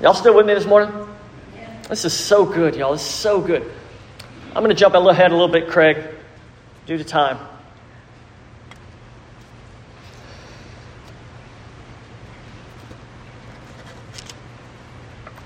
Y'all 0.00 0.14
still 0.14 0.36
with 0.36 0.46
me 0.46 0.54
this 0.54 0.64
morning? 0.64 0.94
This 1.88 2.04
is 2.04 2.12
so 2.12 2.46
good, 2.46 2.76
y'all. 2.76 2.92
This 2.92 3.02
is 3.02 3.10
so 3.10 3.40
good. 3.40 3.68
I'm 4.54 4.62
going 4.62 4.68
to 4.68 4.76
jump 4.76 4.94
ahead 4.94 5.32
a 5.32 5.34
little 5.34 5.48
bit, 5.48 5.68
Craig, 5.68 5.96
due 6.86 6.98
to 6.98 7.02
time. 7.02 7.36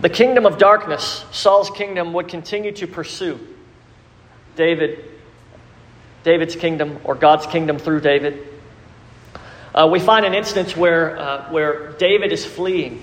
The 0.03 0.11
kingdom 0.11 0.45
of 0.45 0.59
darkness, 0.59 1.25
Saul's 1.31 1.71
kingdom, 1.71 2.13
would 2.13 2.29
continue 2.29 2.73
to 2.73 2.87
pursue 2.87 3.41
David, 4.55 5.03
David's 6.25 6.57
kingdom, 6.57 6.99
or 7.05 7.15
God's 7.15 7.47
kingdom 7.47 7.79
through 7.79 8.01
David. 8.01 8.47
Uh, 9.75 9.89
we 9.91 9.99
find 9.99 10.27
an 10.27 10.35
instance 10.35 10.77
where, 10.77 11.19
uh, 11.19 11.51
where 11.51 11.93
David 11.93 12.33
is 12.33 12.45
fleeing 12.45 13.03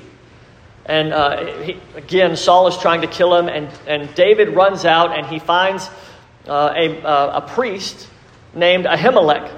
and 0.90 1.14
uh, 1.14 1.46
he, 1.62 1.80
again, 1.94 2.36
Saul 2.36 2.68
is 2.68 2.76
trying 2.76 3.02
to 3.02 3.08
kill 3.08 3.36
him, 3.36 3.48
and, 3.48 3.70
and 3.86 4.14
David 4.16 4.56
runs 4.56 4.86
out 4.86 5.16
and 5.16 5.28
he 5.28 5.38
finds 5.38 5.88
uh, 6.48 6.74
a, 6.76 7.02
uh, 7.04 7.42
a 7.44 7.48
priest 7.48 8.10
named 8.56 8.86
Ahimelech. 8.86 9.56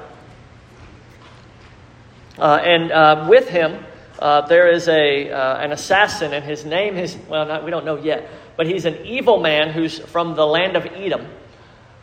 Uh, 2.37 2.59
and 2.61 2.91
uh, 2.91 3.27
with 3.29 3.47
him, 3.47 3.81
uh, 4.19 4.41
there 4.47 4.73
is 4.73 4.89
a, 4.89 5.29
an 5.29 5.71
assassin, 5.71 6.33
and 6.33 6.43
his 6.43 6.65
name 6.65 6.97
is, 6.97 7.17
well, 7.29 7.45
not, 7.45 7.63
we 7.63 7.71
don't 7.71 7.85
know 7.85 7.95
yet, 7.95 8.27
but 8.57 8.67
he's 8.67 8.83
an 8.83 9.05
evil 9.05 9.39
man 9.39 9.69
who's 9.69 9.99
from 9.99 10.35
the 10.35 10.45
land 10.45 10.75
of 10.75 10.85
Edom. 10.85 11.25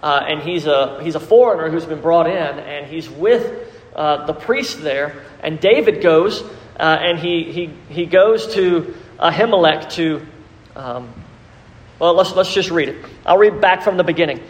and 0.03 0.41
he's 0.41 0.65
a, 0.65 1.03
he's 1.03 1.17
a 1.17 1.21
foreigner 1.21 1.69
who's 1.69 1.85
been 1.85 2.01
brought 2.01 2.29
in, 2.29 2.59
and 2.59 2.87
he's 2.87 3.11
with 3.11 3.75
the 3.95 4.37
priest 4.41 4.81
there. 4.81 5.23
And 5.43 5.61
David 5.61 6.03
goes, 6.03 6.43
and 6.77 7.19
he, 7.19 7.53
he, 7.53 7.71
he 7.91 8.07
goes 8.07 8.55
to 8.55 8.95
Ahimelech 9.19 9.91
to, 9.91 10.27
um, 10.77 11.13
well, 11.99 12.15
let's, 12.15 12.33
let's 12.35 12.53
just 12.53 12.71
read 12.71 12.89
it. 12.89 13.05
I'll 13.27 13.39
read 13.39 13.61
back 13.61 13.83
from 13.83 13.97
the 13.97 14.05
beginning. 14.05 14.41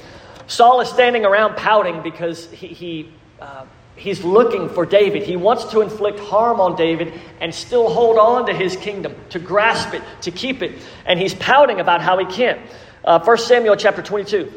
Saul 0.46 0.80
is 0.80 0.88
standing 0.88 1.24
around 1.24 1.56
pouting 1.56 2.02
because 2.02 2.50
he, 2.50 2.68
he 2.68 3.12
uh, 3.40 3.64
he's 3.96 4.24
looking 4.24 4.68
for 4.68 4.86
David. 4.86 5.22
He 5.22 5.36
wants 5.36 5.64
to 5.72 5.80
inflict 5.80 6.18
harm 6.20 6.60
on 6.60 6.76
David 6.76 7.12
and 7.40 7.54
still 7.54 7.88
hold 7.90 8.18
on 8.18 8.46
to 8.46 8.54
his 8.54 8.76
kingdom, 8.76 9.14
to 9.30 9.38
grasp 9.38 9.94
it, 9.94 10.02
to 10.22 10.30
keep 10.30 10.62
it. 10.62 10.72
And 11.04 11.18
he's 11.18 11.34
pouting 11.34 11.80
about 11.80 12.00
how 12.00 12.18
he 12.18 12.24
can't. 12.26 12.60
Uh, 13.04 13.20
1 13.20 13.38
Samuel 13.38 13.76
chapter 13.76 14.02
22. 14.02 14.52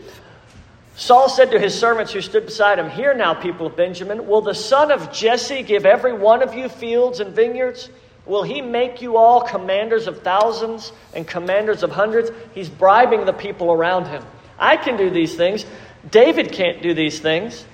Saul 0.96 1.30
said 1.30 1.52
to 1.52 1.60
his 1.60 1.78
servants 1.78 2.12
who 2.12 2.22
stood 2.22 2.46
beside 2.46 2.78
him, 2.78 2.90
Hear 2.90 3.14
now, 3.14 3.34
people 3.34 3.68
of 3.68 3.76
Benjamin, 3.76 4.28
will 4.28 4.42
the 4.42 4.54
son 4.54 4.92
of 4.92 5.12
Jesse 5.12 5.64
give 5.64 5.86
every 5.86 6.14
one 6.14 6.44
of 6.44 6.54
you 6.54 6.70
fields 6.70 7.20
and 7.20 7.34
vineyards? 7.34 7.90
Will 8.26 8.44
he 8.44 8.62
make 8.62 9.02
you 9.02 9.18
all 9.18 9.42
commanders 9.42 10.08
of 10.08 10.22
thousands 10.22 10.92
and 11.14 11.28
commanders 11.28 11.84
of 11.84 11.92
hundreds? 11.92 12.30
He's 12.54 12.70
bribing 12.70 13.26
the 13.26 13.34
people 13.34 13.72
around 13.72 14.06
him. 14.08 14.24
I 14.60 14.78
can 14.78 14.96
do 14.96 15.10
these 15.10 15.36
things. 15.36 15.66
David 16.10 16.52
can't 16.52 16.82
do 16.82 16.94
these 16.94 17.20
things. 17.20 17.66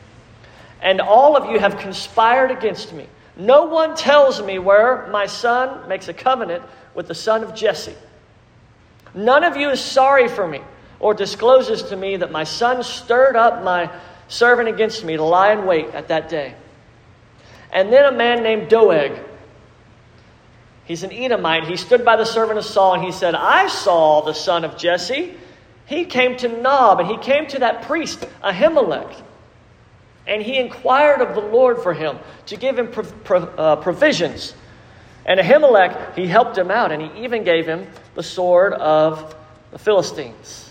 and 0.81 1.01
all 1.01 1.35
of 1.35 1.49
you 1.51 1.59
have 1.59 1.77
conspired 1.77 2.51
against 2.51 2.93
me. 2.93 3.07
No 3.35 3.65
one 3.65 3.95
tells 3.95 4.41
me 4.41 4.59
where 4.59 5.07
my 5.07 5.25
son 5.25 5.87
makes 5.87 6.07
a 6.07 6.13
covenant 6.13 6.63
with 6.93 7.07
the 7.07 7.15
son 7.15 7.43
of 7.43 7.55
Jesse. 7.55 7.95
None 9.13 9.43
of 9.43 9.57
you 9.57 9.69
is 9.69 9.81
sorry 9.81 10.27
for 10.27 10.47
me 10.47 10.61
or 10.99 11.13
discloses 11.13 11.83
to 11.83 11.95
me 11.95 12.17
that 12.17 12.31
my 12.31 12.43
son 12.43 12.83
stirred 12.83 13.35
up 13.35 13.63
my 13.63 13.89
servant 14.27 14.69
against 14.69 15.03
me 15.03 15.15
to 15.17 15.23
lie 15.23 15.53
in 15.53 15.65
wait 15.65 15.87
at 15.93 16.07
that 16.09 16.29
day. 16.29 16.55
And 17.71 17.91
then 17.91 18.05
a 18.05 18.15
man 18.15 18.43
named 18.43 18.69
Doeg, 18.69 19.19
he's 20.87 21.03
an 21.03 21.11
Edomite, 21.11 21.65
he 21.65 21.77
stood 21.77 22.03
by 22.03 22.15
the 22.15 22.25
servant 22.25 22.57
of 22.57 22.65
Saul 22.65 22.95
and 22.95 23.03
he 23.03 23.11
said, 23.11 23.35
I 23.35 23.67
saw 23.67 24.21
the 24.21 24.33
son 24.33 24.65
of 24.65 24.77
Jesse. 24.77 25.33
He 25.85 26.05
came 26.05 26.35
to 26.37 26.47
Nob 26.47 26.99
and 26.99 27.09
he 27.09 27.17
came 27.17 27.47
to 27.47 27.59
that 27.59 27.83
priest, 27.83 28.25
Ahimelech. 28.43 29.23
And 30.25 30.41
he 30.41 30.57
inquired 30.57 31.21
of 31.21 31.35
the 31.35 31.41
Lord 31.41 31.81
for 31.81 31.93
him 31.93 32.19
to 32.47 32.57
give 32.57 32.77
him 32.77 32.91
uh, 33.29 33.77
provisions. 33.77 34.53
And 35.25 35.39
Ahimelech, 35.39 36.15
he 36.15 36.27
helped 36.27 36.57
him 36.57 36.71
out, 36.71 36.91
and 36.91 37.01
he 37.01 37.23
even 37.23 37.43
gave 37.43 37.65
him 37.65 37.87
the 38.15 38.23
sword 38.23 38.73
of 38.73 39.35
the 39.71 39.79
Philistines. 39.79 40.69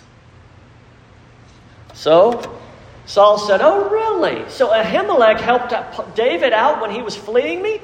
So 1.94 2.58
Saul 3.06 3.38
said, 3.38 3.60
Oh, 3.62 3.88
really? 3.88 4.48
So 4.50 4.68
Ahimelech 4.68 5.40
helped 5.40 6.16
David 6.16 6.52
out 6.52 6.80
when 6.80 6.90
he 6.90 7.02
was 7.02 7.16
fleeing 7.16 7.62
me? 7.62 7.80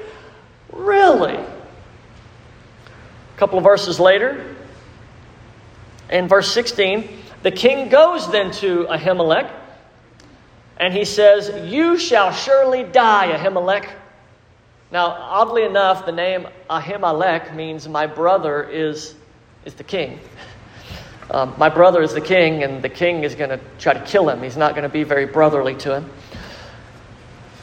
Really? 0.71 1.42
A 3.33 3.39
couple 3.39 3.57
of 3.57 3.63
verses 3.63 3.99
later, 3.99 4.55
in 6.09 6.27
verse 6.27 6.51
16, 6.51 7.09
the 7.41 7.51
king 7.51 7.89
goes 7.89 8.31
then 8.31 8.51
to 8.51 8.85
Ahimelech 8.85 9.51
and 10.77 10.93
he 10.93 11.05
says, 11.05 11.69
You 11.71 11.97
shall 11.97 12.31
surely 12.31 12.83
die, 12.83 13.31
Ahimelech. 13.37 13.89
Now, 14.91 15.07
oddly 15.07 15.63
enough, 15.63 16.05
the 16.05 16.11
name 16.11 16.47
Ahimelech 16.69 17.55
means 17.55 17.87
my 17.87 18.05
brother 18.05 18.63
is, 18.63 19.15
is 19.65 19.73
the 19.73 19.83
king. 19.83 20.19
Um, 21.31 21.55
my 21.57 21.69
brother 21.69 22.01
is 22.01 22.13
the 22.13 22.21
king, 22.21 22.63
and 22.63 22.83
the 22.83 22.89
king 22.89 23.23
is 23.23 23.33
going 23.33 23.49
to 23.49 23.59
try 23.79 23.93
to 23.93 24.01
kill 24.01 24.29
him. 24.29 24.43
He's 24.43 24.57
not 24.57 24.75
going 24.75 24.83
to 24.83 24.89
be 24.89 25.03
very 25.03 25.25
brotherly 25.25 25.73
to 25.77 25.95
him. 25.95 26.11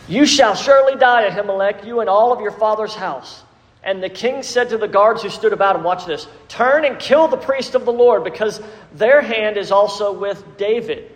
You 0.08 0.24
shall 0.24 0.54
surely 0.54 0.96
die, 0.96 1.28
Ahimelech, 1.28 1.84
you 1.86 2.00
and 2.00 2.08
all 2.08 2.32
of 2.32 2.40
your 2.40 2.52
father's 2.52 2.94
house. 2.94 3.42
And 3.82 4.02
the 4.02 4.10
king 4.10 4.42
said 4.42 4.70
to 4.70 4.78
the 4.78 4.88
guards 4.88 5.22
who 5.22 5.30
stood 5.30 5.52
about 5.52 5.76
him, 5.76 5.84
Watch 5.84 6.04
this, 6.04 6.26
turn 6.48 6.84
and 6.84 6.98
kill 6.98 7.28
the 7.28 7.36
priest 7.36 7.74
of 7.74 7.84
the 7.84 7.92
Lord, 7.92 8.24
because 8.24 8.60
their 8.94 9.22
hand 9.22 9.56
is 9.56 9.72
also 9.72 10.12
with 10.12 10.58
David. 10.58 11.10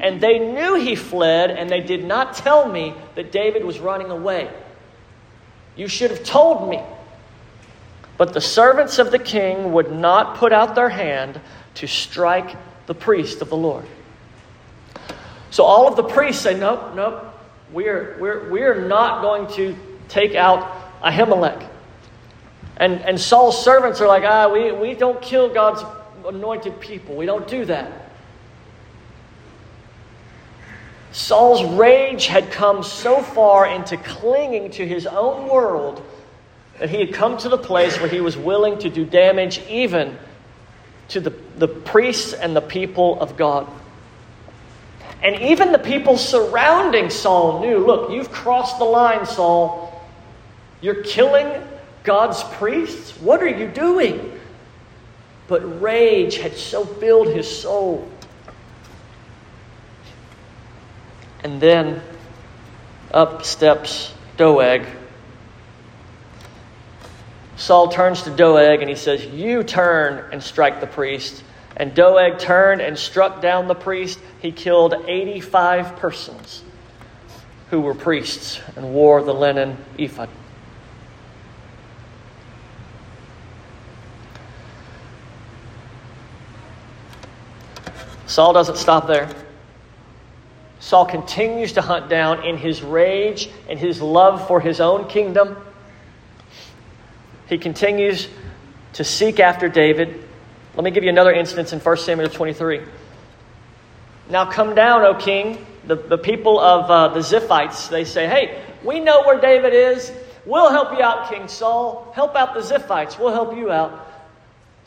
And 0.00 0.20
they 0.20 0.40
knew 0.40 0.74
he 0.74 0.96
fled, 0.96 1.50
and 1.50 1.70
they 1.70 1.80
did 1.80 2.04
not 2.04 2.34
tell 2.34 2.68
me 2.68 2.94
that 3.14 3.30
David 3.30 3.64
was 3.64 3.78
running 3.78 4.10
away. 4.10 4.50
You 5.76 5.86
should 5.86 6.10
have 6.10 6.24
told 6.24 6.68
me. 6.68 6.82
But 8.16 8.32
the 8.32 8.40
servants 8.40 8.98
of 8.98 9.10
the 9.10 9.18
king 9.18 9.72
would 9.72 9.92
not 9.92 10.36
put 10.36 10.52
out 10.52 10.74
their 10.74 10.88
hand 10.88 11.40
to 11.74 11.86
strike 11.86 12.56
the 12.86 12.94
priest 12.94 13.42
of 13.42 13.48
the 13.48 13.56
Lord. 13.56 13.84
So 15.50 15.64
all 15.64 15.86
of 15.86 15.96
the 15.96 16.02
priests 16.02 16.42
say, 16.42 16.58
Nope, 16.58 16.94
nope, 16.94 17.24
we're, 17.72 18.16
we're, 18.18 18.50
we're 18.50 18.86
not 18.86 19.22
going 19.22 19.46
to 19.56 19.76
take 20.08 20.34
out 20.34 20.83
Ahimelech. 21.04 21.68
And, 22.76 23.00
and 23.02 23.20
Saul's 23.20 23.62
servants 23.62 24.00
are 24.00 24.08
like, 24.08 24.24
Ah, 24.24 24.52
we, 24.52 24.72
we 24.72 24.94
don't 24.94 25.20
kill 25.22 25.52
God's 25.52 25.84
anointed 26.26 26.80
people. 26.80 27.14
We 27.14 27.26
don't 27.26 27.46
do 27.46 27.64
that. 27.66 28.10
Saul's 31.12 31.64
rage 31.76 32.26
had 32.26 32.50
come 32.50 32.82
so 32.82 33.22
far 33.22 33.66
into 33.66 33.96
clinging 33.96 34.72
to 34.72 34.86
his 34.86 35.06
own 35.06 35.48
world 35.48 36.02
that 36.80 36.90
he 36.90 36.98
had 36.98 37.14
come 37.14 37.36
to 37.38 37.48
the 37.48 37.58
place 37.58 38.00
where 38.00 38.08
he 38.08 38.20
was 38.20 38.36
willing 38.36 38.78
to 38.80 38.90
do 38.90 39.04
damage 39.04 39.60
even 39.68 40.18
to 41.08 41.20
the, 41.20 41.30
the 41.58 41.68
priests 41.68 42.32
and 42.32 42.56
the 42.56 42.60
people 42.60 43.20
of 43.20 43.36
God. 43.36 43.68
And 45.22 45.40
even 45.40 45.70
the 45.70 45.78
people 45.78 46.18
surrounding 46.18 47.10
Saul 47.10 47.60
knew 47.60 47.78
look, 47.78 48.10
you've 48.10 48.32
crossed 48.32 48.78
the 48.78 48.84
line, 48.84 49.24
Saul. 49.24 49.83
You're 50.84 51.02
killing 51.02 51.66
God's 52.02 52.44
priests? 52.44 53.18
What 53.18 53.42
are 53.42 53.48
you 53.48 53.68
doing? 53.68 54.38
But 55.48 55.80
rage 55.80 56.36
had 56.36 56.58
so 56.58 56.84
filled 56.84 57.28
his 57.28 57.48
soul 57.48 58.06
And 61.42 61.58
then 61.58 62.02
up 63.12 63.44
steps 63.44 64.12
Doeg. 64.36 64.86
Saul 67.56 67.88
turns 67.88 68.22
to 68.24 68.30
Doeg 68.30 68.80
and 68.80 68.90
he 68.90 68.96
says, 68.96 69.24
You 69.24 69.62
turn 69.62 70.32
and 70.32 70.42
strike 70.42 70.80
the 70.80 70.86
priest. 70.86 71.44
And 71.78 71.94
Doeg 71.94 72.38
turned 72.38 72.82
and 72.82 72.98
struck 72.98 73.40
down 73.40 73.68
the 73.68 73.74
priest. 73.74 74.18
He 74.40 74.52
killed 74.52 74.94
85 75.06 75.96
persons 75.96 76.62
who 77.70 77.80
were 77.80 77.94
priests 77.94 78.60
and 78.76 78.92
wore 78.92 79.22
the 79.22 79.34
linen 79.34 79.78
ephod. 79.96 80.28
Saul 88.34 88.52
doesn't 88.52 88.78
stop 88.78 89.06
there. 89.06 89.32
Saul 90.80 91.06
continues 91.06 91.74
to 91.74 91.82
hunt 91.82 92.08
down 92.08 92.44
in 92.44 92.56
his 92.56 92.82
rage 92.82 93.48
and 93.68 93.78
his 93.78 94.02
love 94.02 94.48
for 94.48 94.60
his 94.60 94.80
own 94.80 95.06
kingdom. 95.06 95.56
He 97.48 97.58
continues 97.58 98.26
to 98.94 99.04
seek 99.04 99.38
after 99.38 99.68
David. 99.68 100.26
Let 100.74 100.82
me 100.82 100.90
give 100.90 101.04
you 101.04 101.10
another 101.10 101.30
instance 101.30 101.72
in 101.72 101.78
1 101.78 101.96
Samuel 101.98 102.28
23. 102.28 102.82
Now 104.30 104.50
come 104.50 104.74
down, 104.74 105.02
O 105.02 105.14
king. 105.14 105.64
The, 105.86 105.94
the 105.94 106.18
people 106.18 106.58
of 106.58 106.90
uh, 106.90 107.14
the 107.14 107.20
Ziphites, 107.20 107.88
they 107.88 108.04
say, 108.04 108.26
Hey, 108.26 108.60
we 108.82 108.98
know 108.98 109.22
where 109.22 109.40
David 109.40 109.74
is. 109.74 110.10
We'll 110.44 110.72
help 110.72 110.90
you 110.90 111.04
out, 111.04 111.30
King 111.30 111.46
Saul. 111.46 112.10
Help 112.16 112.34
out 112.34 112.54
the 112.54 112.62
Ziphites. 112.62 113.16
We'll 113.16 113.32
help 113.32 113.56
you 113.56 113.70
out. 113.70 114.10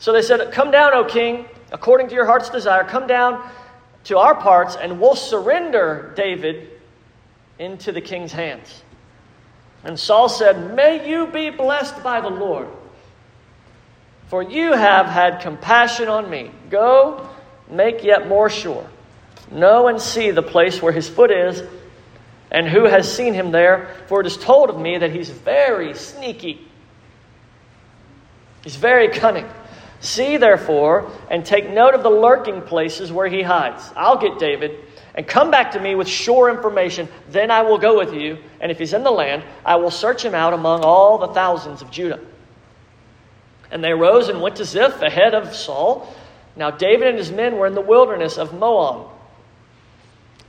So 0.00 0.12
they 0.12 0.20
said, 0.20 0.52
Come 0.52 0.70
down, 0.70 0.92
O 0.92 1.04
king, 1.04 1.46
according 1.70 2.08
to 2.08 2.14
your 2.14 2.26
heart's 2.26 2.50
desire. 2.50 2.84
Come 2.84 3.06
down 3.06 3.48
to 4.04 4.18
our 4.18 4.34
parts, 4.34 4.76
and 4.76 5.00
we'll 5.00 5.16
surrender 5.16 6.12
David 6.16 6.68
into 7.58 7.92
the 7.92 8.00
king's 8.00 8.32
hands. 8.32 8.82
And 9.84 9.98
Saul 9.98 10.28
said, 10.28 10.74
May 10.74 11.08
you 11.08 11.26
be 11.26 11.50
blessed 11.50 12.02
by 12.02 12.20
the 12.20 12.30
Lord, 12.30 12.68
for 14.28 14.42
you 14.42 14.72
have 14.72 15.06
had 15.06 15.40
compassion 15.40 16.08
on 16.08 16.28
me. 16.28 16.50
Go, 16.70 17.28
make 17.70 18.02
yet 18.02 18.28
more 18.28 18.50
sure. 18.50 18.88
Know 19.50 19.88
and 19.88 20.00
see 20.00 20.30
the 20.30 20.42
place 20.42 20.82
where 20.82 20.92
his 20.92 21.08
foot 21.08 21.30
is, 21.30 21.62
and 22.50 22.66
who 22.66 22.84
has 22.84 23.12
seen 23.12 23.34
him 23.34 23.50
there, 23.50 23.94
for 24.06 24.20
it 24.20 24.26
is 24.26 24.36
told 24.36 24.70
of 24.70 24.78
me 24.78 24.98
that 24.98 25.12
he's 25.12 25.30
very 25.30 25.94
sneaky. 25.94 26.66
He's 28.64 28.76
very 28.76 29.08
cunning. 29.08 29.46
See, 30.00 30.36
therefore, 30.36 31.10
and 31.30 31.44
take 31.44 31.70
note 31.70 31.94
of 31.94 32.02
the 32.02 32.10
lurking 32.10 32.62
places 32.62 33.10
where 33.10 33.28
he 33.28 33.42
hides. 33.42 33.90
I'll 33.96 34.18
get 34.18 34.38
David, 34.38 34.78
and 35.14 35.26
come 35.26 35.50
back 35.50 35.72
to 35.72 35.80
me 35.80 35.94
with 35.94 36.08
sure 36.08 36.48
information. 36.50 37.08
Then 37.30 37.50
I 37.50 37.62
will 37.62 37.78
go 37.78 37.98
with 37.98 38.14
you, 38.14 38.38
and 38.60 38.70
if 38.70 38.78
he's 38.78 38.92
in 38.92 39.02
the 39.02 39.10
land, 39.10 39.42
I 39.64 39.76
will 39.76 39.90
search 39.90 40.24
him 40.24 40.34
out 40.34 40.54
among 40.54 40.84
all 40.84 41.18
the 41.18 41.28
thousands 41.28 41.82
of 41.82 41.90
Judah. 41.90 42.20
And 43.70 43.82
they 43.82 43.92
rose 43.92 44.28
and 44.28 44.40
went 44.40 44.56
to 44.56 44.64
Ziph 44.64 45.02
ahead 45.02 45.34
of 45.34 45.54
Saul. 45.54 46.14
Now 46.56 46.70
David 46.70 47.08
and 47.08 47.18
his 47.18 47.30
men 47.30 47.56
were 47.56 47.66
in 47.66 47.74
the 47.74 47.80
wilderness 47.80 48.38
of 48.38 48.54
Maon 48.54 49.10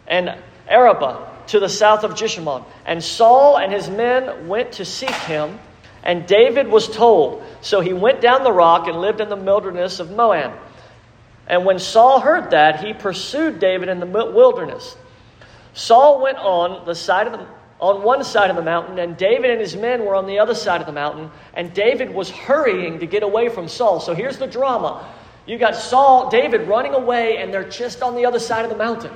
and 0.07 0.35
Arabah 0.67 1.27
to 1.47 1.59
the 1.59 1.69
south 1.69 2.03
of 2.03 2.15
Jeshimon. 2.15 2.63
And 2.85 3.03
Saul 3.03 3.57
and 3.57 3.73
his 3.73 3.89
men 3.89 4.47
went 4.47 4.73
to 4.73 4.85
seek 4.85 5.09
him 5.11 5.59
and 6.09 6.25
David 6.25 6.67
was 6.67 6.87
told. 6.87 7.43
So 7.61 7.81
he 7.81 7.93
went 7.93 8.19
down 8.19 8.43
the 8.43 8.51
rock 8.51 8.87
and 8.87 8.99
lived 8.99 9.21
in 9.21 9.29
the 9.29 9.35
wilderness 9.35 9.99
of 9.99 10.09
Maon. 10.09 10.57
And 11.47 11.65
when 11.65 11.77
Saul 11.77 12.19
heard 12.19 12.49
that, 12.49 12.83
he 12.83 12.93
pursued 12.93 13.59
David 13.59 13.89
in 13.89 13.99
the 13.99 14.07
wilderness. 14.07 14.97
Saul 15.75 16.19
went 16.19 16.39
on 16.39 16.83
the 16.87 16.95
side 16.95 17.27
of 17.27 17.33
the 17.33 17.45
on 17.79 18.01
one 18.01 18.23
side 18.23 18.49
of 18.49 18.55
the 18.55 18.63
mountain, 18.63 18.97
and 18.97 19.15
David 19.15 19.51
and 19.51 19.61
his 19.61 19.75
men 19.75 20.03
were 20.03 20.15
on 20.15 20.25
the 20.25 20.39
other 20.39 20.55
side 20.55 20.81
of 20.81 20.87
the 20.87 20.93
mountain, 20.93 21.29
and 21.53 21.73
David 21.75 22.13
was 22.13 22.29
hurrying 22.29 22.99
to 22.99 23.05
get 23.05 23.21
away 23.21 23.47
from 23.47 23.67
Saul. 23.67 23.99
So 23.99 24.15
here's 24.15 24.37
the 24.37 24.47
drama. 24.47 25.07
You 25.45 25.59
got 25.59 25.75
Saul, 25.75 26.29
David 26.31 26.67
running 26.67 26.95
away, 26.95 27.37
and 27.37 27.53
they're 27.53 27.69
just 27.69 28.01
on 28.01 28.15
the 28.15 28.25
other 28.25 28.39
side 28.39 28.65
of 28.65 28.71
the 28.71 28.77
mountain. 28.77 29.13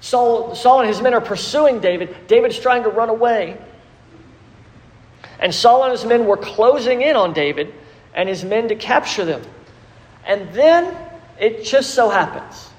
Saul, 0.00 0.54
Saul 0.54 0.80
and 0.80 0.88
his 0.88 1.00
men 1.00 1.14
are 1.14 1.20
pursuing 1.20 1.80
David. 1.80 2.28
David's 2.28 2.60
trying 2.60 2.82
to 2.82 2.90
run 2.90 3.08
away. 3.08 3.56
And 5.38 5.54
Saul 5.54 5.84
and 5.84 5.92
his 5.92 6.04
men 6.04 6.26
were 6.26 6.36
closing 6.36 7.02
in 7.02 7.16
on 7.16 7.32
David 7.32 7.72
and 8.14 8.28
his 8.28 8.44
men 8.44 8.68
to 8.68 8.74
capture 8.74 9.24
them. 9.24 9.42
And 10.26 10.52
then 10.52 10.96
it 11.38 11.64
just 11.64 11.94
so 11.94 12.08
happens 12.08 12.70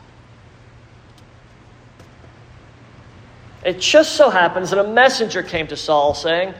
It 3.64 3.80
just 3.80 4.16
so 4.16 4.30
happens 4.30 4.70
that 4.70 4.80
a 4.80 4.88
messenger 4.88 5.44
came 5.44 5.68
to 5.68 5.76
Saul 5.76 6.14
saying, 6.14 6.54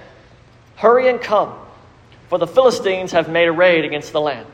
Hurry 0.76 1.10
and 1.10 1.20
come, 1.20 1.54
for 2.28 2.38
the 2.38 2.48
Philistines 2.48 3.12
have 3.14 3.30
made 3.30 3.48
a 3.48 3.52
raid 3.52 3.86
against 3.86 4.12
the 4.12 4.22
land. 4.22 4.48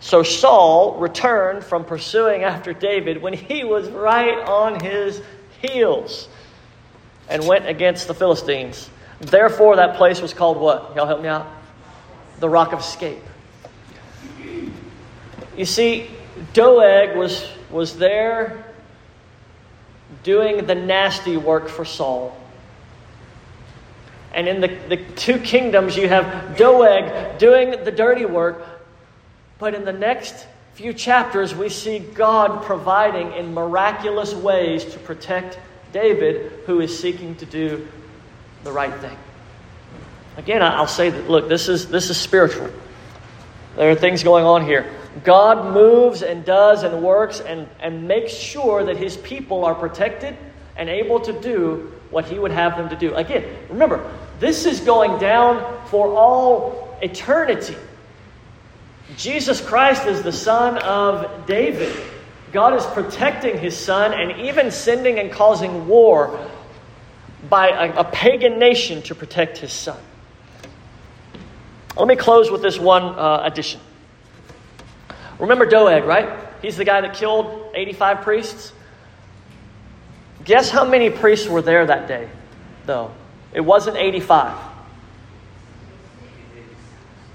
So 0.00 0.22
Saul 0.22 0.98
returned 0.98 1.64
from 1.64 1.84
pursuing 1.84 2.44
after 2.44 2.72
David 2.72 3.20
when 3.20 3.32
he 3.32 3.64
was 3.64 3.88
right 3.90 4.38
on 4.38 4.80
his 4.80 5.20
heels 5.60 6.28
and 7.28 7.46
went 7.46 7.68
against 7.68 8.08
the 8.08 8.14
Philistines. 8.14 8.88
Therefore, 9.20 9.76
that 9.76 9.96
place 9.96 10.20
was 10.20 10.32
called 10.32 10.58
what? 10.58 10.94
Y'all 10.94 11.06
help 11.06 11.20
me 11.20 11.28
out? 11.28 11.46
The 12.40 12.48
Rock 12.48 12.72
of 12.72 12.80
Escape. 12.80 13.22
You 15.56 15.64
see, 15.64 16.08
Doeg 16.52 17.16
was, 17.16 17.48
was 17.70 17.98
there 17.98 18.64
doing 20.22 20.66
the 20.66 20.74
nasty 20.74 21.36
work 21.36 21.68
for 21.68 21.84
Saul. 21.84 22.36
And 24.32 24.46
in 24.46 24.60
the, 24.60 24.68
the 24.88 24.98
two 25.16 25.38
kingdoms, 25.38 25.96
you 25.96 26.08
have 26.08 26.56
Doeg 26.56 27.38
doing 27.38 27.70
the 27.84 27.90
dirty 27.90 28.24
work, 28.24 28.64
but 29.58 29.74
in 29.74 29.84
the 29.84 29.92
next 29.92 30.46
few 30.74 30.92
chapters, 30.92 31.56
we 31.56 31.68
see 31.68 31.98
God 31.98 32.62
providing 32.62 33.32
in 33.32 33.52
miraculous 33.52 34.32
ways 34.32 34.84
to 34.84 34.98
protect 35.00 35.58
David, 35.92 36.52
who 36.66 36.80
is 36.80 36.98
seeking 36.98 37.34
to 37.36 37.46
do 37.46 37.86
the 38.64 38.72
right 38.72 38.94
thing. 39.00 39.16
Again, 40.36 40.62
I'll 40.62 40.86
say 40.86 41.10
that, 41.10 41.28
look, 41.28 41.48
this 41.48 41.68
is, 41.68 41.88
this 41.88 42.10
is 42.10 42.16
spiritual. 42.16 42.70
There 43.76 43.90
are 43.90 43.94
things 43.94 44.22
going 44.22 44.44
on 44.44 44.64
here. 44.64 44.92
God 45.24 45.72
moves 45.74 46.22
and 46.22 46.44
does 46.44 46.82
and 46.82 47.02
works 47.02 47.40
and, 47.40 47.68
and 47.80 48.06
makes 48.06 48.32
sure 48.32 48.84
that 48.84 48.96
his 48.96 49.16
people 49.16 49.64
are 49.64 49.74
protected 49.74 50.36
and 50.76 50.88
able 50.88 51.20
to 51.20 51.32
do 51.40 51.92
what 52.10 52.24
he 52.24 52.38
would 52.38 52.52
have 52.52 52.76
them 52.76 52.88
to 52.88 52.96
do. 52.96 53.14
Again, 53.14 53.44
remember, 53.68 54.08
this 54.38 54.64
is 54.64 54.80
going 54.80 55.18
down 55.18 55.86
for 55.88 56.14
all 56.14 56.96
eternity. 57.02 57.76
Jesus 59.16 59.60
Christ 59.60 60.06
is 60.06 60.22
the 60.22 60.32
son 60.32 60.78
of 60.78 61.46
David. 61.46 61.94
God 62.52 62.74
is 62.74 62.86
protecting 62.86 63.58
his 63.58 63.76
son 63.76 64.12
and 64.12 64.40
even 64.40 64.70
sending 64.70 65.18
and 65.18 65.30
causing 65.30 65.86
war 65.86 66.48
by 67.48 67.68
a, 67.68 68.00
a 68.00 68.04
pagan 68.04 68.58
nation 68.58 69.02
to 69.02 69.14
protect 69.14 69.58
his 69.58 69.72
son. 69.72 69.98
Let 71.96 72.08
me 72.08 72.16
close 72.16 72.50
with 72.50 72.62
this 72.62 72.78
one 72.78 73.02
uh, 73.02 73.42
addition. 73.44 73.80
Remember 75.38 75.66
Doeg, 75.66 76.04
right? 76.04 76.28
He's 76.62 76.76
the 76.76 76.84
guy 76.84 77.00
that 77.00 77.14
killed 77.14 77.70
85 77.74 78.22
priests. 78.22 78.72
Guess 80.44 80.70
how 80.70 80.84
many 80.84 81.10
priests 81.10 81.46
were 81.46 81.62
there 81.62 81.86
that 81.86 82.08
day, 82.08 82.28
though? 82.86 83.12
It 83.52 83.60
wasn't 83.60 83.96
85, 83.96 84.58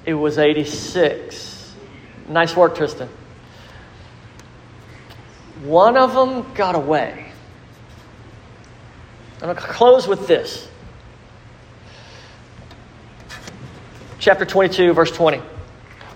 it 0.05 0.13
was 0.13 0.37
86. 0.37 1.73
Nice 2.29 2.55
work, 2.55 2.75
Tristan. 2.75 3.09
One 5.63 5.95
of 5.95 6.13
them 6.13 6.53
got 6.55 6.75
away. 6.75 7.31
I'm 9.35 9.47
going 9.47 9.55
to 9.55 9.61
close 9.61 10.07
with 10.07 10.27
this. 10.27 10.67
Chapter 14.19 14.45
22, 14.45 14.93
verse 14.93 15.11
20. 15.11 15.41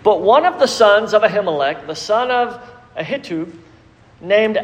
But 0.03 0.21
one 0.21 0.45
of 0.45 0.59
the 0.59 0.67
sons 0.67 1.13
of 1.13 1.21
Ahimelech, 1.21 1.87
the 1.87 1.95
son 1.95 2.29
of 2.29 2.61
Ahitub, 2.97 3.53
named 4.19 4.59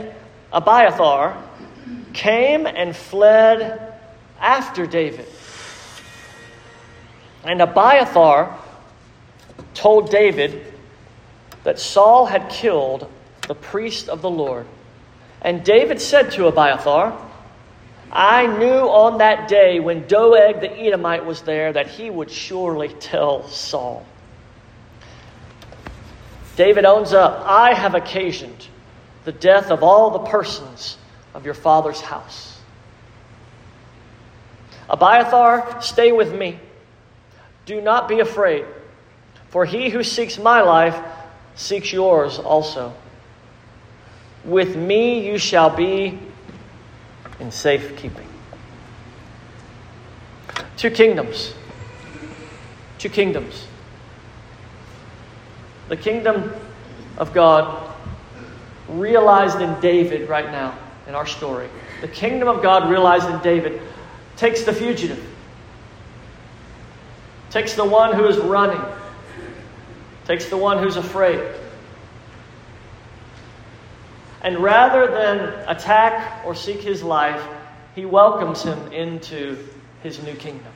Abiathar, 0.51 1.41
came 2.11 2.65
and 2.65 2.93
fled 2.93 3.93
after 4.39 4.85
David. 4.85 5.27
And 7.45 7.61
Abiathar 7.61 8.57
told 9.73 10.09
David 10.09 10.73
that 11.63 11.79
Saul 11.79 12.25
had 12.25 12.49
killed 12.49 13.09
the 13.47 13.55
priest 13.55 14.09
of 14.09 14.21
the 14.21 14.29
Lord. 14.29 14.65
And 15.41 15.63
David 15.63 16.01
said 16.01 16.31
to 16.31 16.47
Abiathar, 16.47 17.17
I 18.11 18.45
knew 18.45 18.67
on 18.67 19.17
that 19.17 19.47
day 19.47 19.79
when 19.79 20.07
Doeg 20.07 20.61
the 20.61 20.71
Edomite 20.71 21.25
was 21.25 21.41
there 21.41 21.73
that 21.73 21.87
he 21.87 22.09
would 22.09 22.29
surely 22.29 22.89
tell 22.89 23.47
Saul. 23.47 24.05
David 26.55 26.85
owns 26.85 27.13
up, 27.13 27.43
I 27.45 27.73
have 27.73 27.95
occasioned 27.95 28.67
the 29.25 29.31
death 29.31 29.71
of 29.71 29.81
all 29.81 30.11
the 30.11 30.19
persons 30.19 30.97
of 31.33 31.45
your 31.45 31.55
father's 31.55 32.01
house. 32.01 32.59
Abiathar, 34.89 35.81
stay 35.81 36.11
with 36.11 36.33
me. 36.33 36.59
Do 37.65 37.81
not 37.81 38.07
be 38.07 38.19
afraid, 38.19 38.65
for 39.49 39.65
he 39.65 39.89
who 39.89 40.03
seeks 40.03 40.37
my 40.37 40.61
life 40.61 40.95
seeks 41.55 41.91
yours 41.91 42.37
also. 42.37 42.93
With 44.43 44.75
me 44.75 45.25
you 45.25 45.37
shall 45.37 45.75
be 45.75 46.19
in 47.39 47.51
safekeeping. 47.51 48.27
Two 50.77 50.91
kingdoms. 50.91 51.53
Two 52.97 53.09
kingdoms 53.09 53.67
the 55.89 55.97
kingdom 55.97 56.51
of 57.17 57.33
God 57.33 57.93
realized 58.89 59.61
in 59.61 59.79
David 59.79 60.29
right 60.29 60.51
now 60.51 60.77
in 61.07 61.15
our 61.15 61.27
story. 61.27 61.67
The 62.01 62.07
kingdom 62.07 62.47
of 62.47 62.61
God 62.63 62.89
realized 62.89 63.29
in 63.29 63.39
David 63.41 63.81
takes 64.35 64.63
the 64.63 64.73
fugitive, 64.73 65.23
takes 67.49 67.75
the 67.75 67.85
one 67.85 68.15
who 68.15 68.25
is 68.25 68.37
running, 68.37 68.81
takes 70.25 70.45
the 70.45 70.57
one 70.57 70.81
who's 70.81 70.95
afraid. 70.95 71.41
And 74.43 74.59
rather 74.59 75.07
than 75.07 75.39
attack 75.69 76.45
or 76.45 76.53
seek 76.53 76.81
his 76.81 77.01
life, 77.01 77.41
he 77.95 78.05
welcomes 78.05 78.61
him 78.61 78.91
into 78.91 79.57
his 80.01 80.21
new 80.21 80.35
kingdom. 80.35 80.71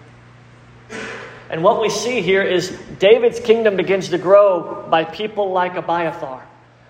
And 1.49 1.63
what 1.63 1.81
we 1.81 1.89
see 1.89 2.21
here 2.21 2.43
is 2.43 2.69
David's 2.99 3.39
kingdom 3.39 3.75
begins 3.75 4.09
to 4.09 4.17
grow 4.17 4.87
by 4.89 5.03
people 5.03 5.51
like 5.51 5.75
Abiathar. 5.75 6.45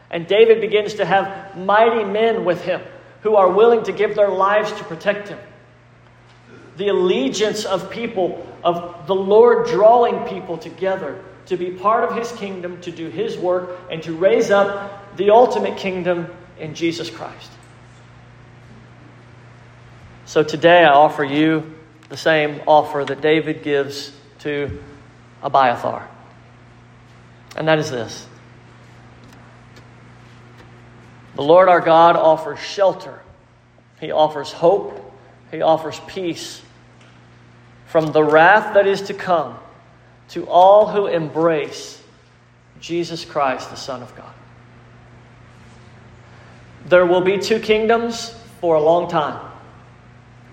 And 0.09 0.27
David 0.27 0.61
begins 0.61 0.95
to 0.95 1.05
have 1.05 1.57
mighty 1.57 2.03
men 2.03 2.45
with 2.45 2.61
him 2.61 2.81
who 3.21 3.35
are 3.35 3.49
willing 3.51 3.83
to 3.83 3.91
give 3.91 4.15
their 4.15 4.29
lives 4.29 4.71
to 4.73 4.83
protect 4.83 5.29
him. 5.29 5.39
The 6.77 6.89
allegiance 6.89 7.65
of 7.65 7.89
people, 7.89 8.47
of 8.63 9.07
the 9.07 9.15
Lord 9.15 9.67
drawing 9.67 10.27
people 10.27 10.57
together 10.57 11.23
to 11.47 11.57
be 11.57 11.71
part 11.71 12.03
of 12.03 12.15
his 12.15 12.31
kingdom, 12.33 12.79
to 12.81 12.91
do 12.91 13.09
his 13.09 13.37
work, 13.37 13.79
and 13.89 14.03
to 14.03 14.13
raise 14.13 14.51
up 14.51 15.17
the 15.17 15.31
ultimate 15.31 15.77
kingdom 15.77 16.27
in 16.59 16.73
Jesus 16.73 17.09
Christ. 17.09 17.51
So 20.25 20.43
today 20.43 20.83
I 20.83 20.91
offer 20.91 21.23
you 21.23 21.73
the 22.09 22.17
same 22.17 22.61
offer 22.67 23.05
that 23.05 23.21
David 23.21 23.63
gives 23.63 24.11
to 24.39 24.81
Abiathar. 25.41 26.07
And 27.55 27.67
that 27.67 27.79
is 27.79 27.89
this 27.89 28.27
The 31.35 31.43
Lord 31.43 31.69
our 31.69 31.81
God 31.81 32.15
offers 32.15 32.59
shelter, 32.59 33.19
He 33.99 34.11
offers 34.11 34.51
hope, 34.51 35.13
He 35.51 35.61
offers 35.61 35.99
peace 36.07 36.61
from 37.85 38.11
the 38.11 38.23
wrath 38.23 38.73
that 38.73 38.85
is 38.85 39.03
to 39.03 39.13
come 39.13 39.57
to 40.29 40.45
all 40.47 40.87
who 40.87 41.07
embrace 41.07 42.01
Jesus 42.81 43.23
Christ, 43.23 43.69
the 43.69 43.75
Son 43.75 44.01
of 44.01 44.15
God. 44.15 44.33
There 46.87 47.05
will 47.05 47.21
be 47.21 47.37
two 47.37 47.59
kingdoms 47.59 48.35
for 48.61 48.75
a 48.75 48.81
long 48.81 49.09
time. 49.09 49.43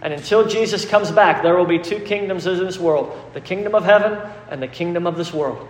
And 0.03 0.13
until 0.13 0.47
Jesus 0.47 0.85
comes 0.85 1.11
back, 1.11 1.43
there 1.43 1.57
will 1.57 1.65
be 1.65 1.79
two 1.79 2.01
kingdoms 2.01 2.47
in 2.47 2.59
this 2.59 2.79
world 2.79 3.17
the 3.33 3.41
kingdom 3.41 3.75
of 3.75 3.85
heaven 3.85 4.19
and 4.51 4.63
the 4.63 4.69
kingdom 4.69 5.07
of 5.07 5.17
this 5.17 5.33
world. 5.33 5.67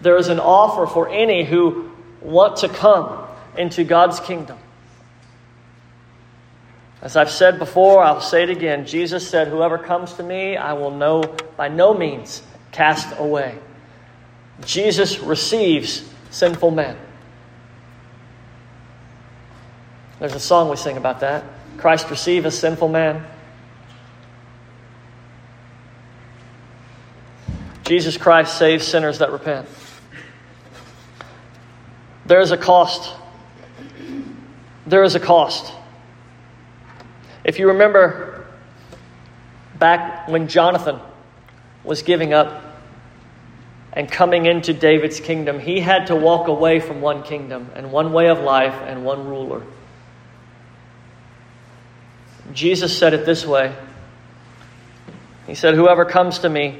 There 0.00 0.16
is 0.16 0.28
an 0.28 0.40
offer 0.40 0.86
for 0.86 1.08
any 1.08 1.44
who 1.44 1.92
want 2.20 2.58
to 2.58 2.68
come 2.68 3.26
into 3.56 3.84
God's 3.84 4.20
kingdom. 4.20 4.58
As 7.00 7.16
I've 7.16 7.30
said 7.30 7.58
before, 7.58 8.02
I'll 8.02 8.20
say 8.20 8.42
it 8.42 8.50
again. 8.50 8.86
Jesus 8.86 9.28
said, 9.28 9.48
Whoever 9.48 9.78
comes 9.78 10.14
to 10.14 10.22
me, 10.22 10.56
I 10.56 10.72
will 10.72 10.90
know 10.90 11.22
by 11.56 11.68
no 11.68 11.94
means 11.94 12.42
cast 12.72 13.16
away. 13.18 13.56
Jesus 14.64 15.20
receives 15.20 16.08
sinful 16.30 16.72
men. 16.72 16.96
There's 20.18 20.34
a 20.34 20.40
song 20.40 20.68
we 20.68 20.76
sing 20.76 20.96
about 20.96 21.20
that. 21.20 21.44
Christ 21.76 22.10
receive 22.10 22.44
a 22.44 22.50
sinful 22.50 22.88
man? 22.88 23.24
Jesus 27.84 28.16
Christ 28.16 28.58
saves 28.58 28.84
sinners 28.86 29.20
that 29.20 29.32
repent. 29.32 29.68
There 32.26 32.40
is 32.40 32.50
a 32.50 32.58
cost. 32.58 33.14
there 34.86 35.02
is 35.02 35.14
a 35.14 35.20
cost. 35.20 35.72
If 37.44 37.58
you 37.58 37.68
remember 37.68 38.46
back 39.78 40.28
when 40.28 40.48
Jonathan 40.48 41.00
was 41.84 42.02
giving 42.02 42.34
up 42.34 42.62
and 43.94 44.10
coming 44.10 44.44
into 44.44 44.74
David's 44.74 45.20
kingdom, 45.20 45.58
he 45.58 45.80
had 45.80 46.08
to 46.08 46.16
walk 46.16 46.48
away 46.48 46.80
from 46.80 47.00
one 47.00 47.22
kingdom 47.22 47.70
and 47.74 47.90
one 47.92 48.12
way 48.12 48.28
of 48.28 48.40
life 48.40 48.74
and 48.86 49.04
one 49.04 49.26
ruler. 49.26 49.62
Jesus 52.52 52.96
said 52.96 53.14
it 53.14 53.26
this 53.26 53.44
way 53.44 53.74
He 55.46 55.54
said, 55.54 55.74
Whoever 55.74 56.04
comes 56.04 56.40
to 56.40 56.48
me 56.48 56.78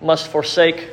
must 0.00 0.28
forsake 0.28 0.90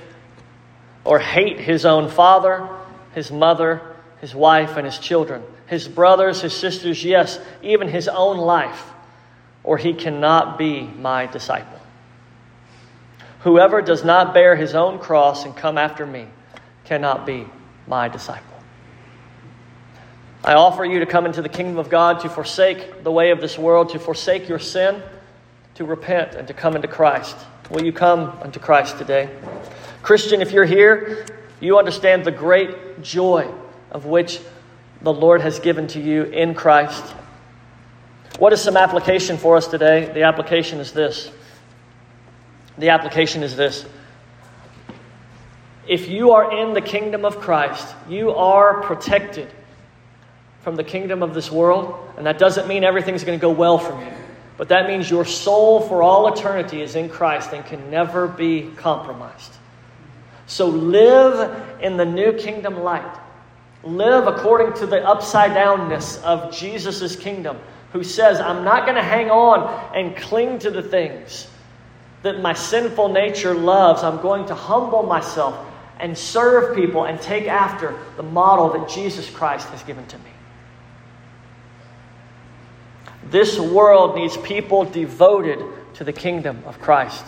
or 1.03 1.19
hate 1.19 1.59
his 1.59 1.85
own 1.85 2.09
father, 2.09 2.67
his 3.13 3.31
mother, 3.31 3.81
his 4.21 4.35
wife, 4.35 4.77
and 4.77 4.85
his 4.85 4.99
children, 4.99 5.43
his 5.67 5.87
brothers, 5.87 6.41
his 6.41 6.55
sisters, 6.55 7.03
yes, 7.03 7.39
even 7.61 7.87
his 7.87 8.07
own 8.07 8.37
life, 8.37 8.83
or 9.63 9.77
he 9.77 9.93
cannot 9.93 10.57
be 10.57 10.81
my 10.81 11.25
disciple. 11.25 11.79
Whoever 13.41 13.81
does 13.81 14.03
not 14.03 14.33
bear 14.33 14.55
his 14.55 14.75
own 14.75 14.99
cross 14.99 15.45
and 15.45 15.55
come 15.55 15.77
after 15.77 16.05
me 16.05 16.27
cannot 16.83 17.25
be 17.25 17.47
my 17.87 18.09
disciple. 18.09 18.58
I 20.43 20.53
offer 20.53 20.85
you 20.85 20.99
to 20.99 21.05
come 21.05 21.25
into 21.25 21.41
the 21.41 21.49
kingdom 21.49 21.77
of 21.77 21.89
God, 21.89 22.21
to 22.21 22.29
forsake 22.29 23.03
the 23.03 23.11
way 23.11 23.31
of 23.31 23.41
this 23.41 23.57
world, 23.57 23.89
to 23.89 23.99
forsake 23.99 24.47
your 24.47 24.59
sin, 24.59 25.01
to 25.75 25.85
repent, 25.85 26.35
and 26.35 26.47
to 26.47 26.53
come 26.53 26.75
into 26.75 26.87
Christ. 26.87 27.35
Will 27.69 27.83
you 27.83 27.91
come 27.91 28.37
unto 28.41 28.59
Christ 28.59 28.97
today? 28.97 29.29
Christian, 30.01 30.41
if 30.41 30.51
you're 30.51 30.65
here, 30.65 31.25
you 31.59 31.77
understand 31.77 32.23
the 32.23 32.31
great 32.31 33.01
joy 33.01 33.51
of 33.91 34.05
which 34.05 34.39
the 35.01 35.13
Lord 35.13 35.41
has 35.41 35.59
given 35.59 35.87
to 35.87 35.99
you 35.99 36.23
in 36.23 36.55
Christ. 36.55 37.03
What 38.37 38.53
is 38.53 38.61
some 38.61 38.77
application 38.77 39.37
for 39.37 39.57
us 39.57 39.67
today? 39.67 40.11
The 40.13 40.23
application 40.23 40.79
is 40.79 40.93
this. 40.93 41.29
The 42.77 42.89
application 42.89 43.43
is 43.43 43.57
this. 43.57 43.85
If 45.85 46.07
you 46.07 46.31
are 46.31 46.57
in 46.57 46.73
the 46.73 46.81
kingdom 46.81 47.25
of 47.25 47.39
Christ, 47.39 47.93
you 48.07 48.31
are 48.31 48.81
protected 48.83 49.51
from 50.69 50.75
the 50.75 50.83
kingdom 50.83 51.23
of 51.23 51.33
this 51.33 51.51
world, 51.51 51.97
and 52.15 52.27
that 52.27 52.37
doesn't 52.37 52.67
mean 52.67 52.83
everything's 52.83 53.23
going 53.23 53.35
to 53.35 53.41
go 53.41 53.49
well 53.49 53.79
for 53.79 53.99
you. 54.03 54.11
But 54.55 54.69
that 54.69 54.87
means 54.87 55.09
your 55.09 55.25
soul 55.25 55.81
for 55.81 56.03
all 56.03 56.31
eternity 56.31 56.83
is 56.83 56.95
in 56.95 57.09
Christ 57.09 57.53
and 57.53 57.65
can 57.65 57.89
never 57.89 58.27
be 58.27 58.69
compromised. 58.75 59.51
So 60.45 60.67
live 60.67 61.81
in 61.81 61.97
the 61.97 62.05
new 62.05 62.33
kingdom 62.33 62.81
light. 62.83 63.17
Live 63.81 64.27
according 64.27 64.73
to 64.73 64.85
the 64.85 65.03
upside 65.03 65.53
downness 65.53 66.21
of 66.21 66.55
Jesus' 66.55 67.15
kingdom, 67.15 67.57
who 67.91 68.03
says, 68.03 68.39
I'm 68.39 68.63
not 68.63 68.83
going 68.83 68.97
to 68.97 69.01
hang 69.01 69.31
on 69.31 69.95
and 69.95 70.15
cling 70.15 70.59
to 70.59 70.69
the 70.69 70.83
things 70.83 71.47
that 72.21 72.41
my 72.41 72.53
sinful 72.53 73.09
nature 73.09 73.55
loves. 73.55 74.03
I'm 74.03 74.21
going 74.21 74.45
to 74.45 74.53
humble 74.53 75.01
myself 75.01 75.65
and 75.99 76.15
serve 76.15 76.75
people 76.75 77.05
and 77.05 77.19
take 77.19 77.47
after 77.47 77.99
the 78.17 78.23
model 78.23 78.73
that 78.73 78.87
Jesus 78.87 79.27
Christ 79.31 79.67
has 79.69 79.81
given 79.81 80.05
to 80.05 80.17
me. 80.19 80.29
This 83.23 83.59
world 83.59 84.15
needs 84.15 84.37
people 84.37 84.85
devoted 84.85 85.59
to 85.95 86.03
the 86.03 86.13
kingdom 86.13 86.63
of 86.65 86.79
Christ. 86.79 87.25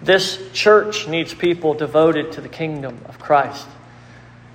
This 0.00 0.38
church 0.52 1.08
needs 1.08 1.34
people 1.34 1.74
devoted 1.74 2.32
to 2.32 2.40
the 2.40 2.48
kingdom 2.48 3.00
of 3.06 3.18
Christ 3.18 3.66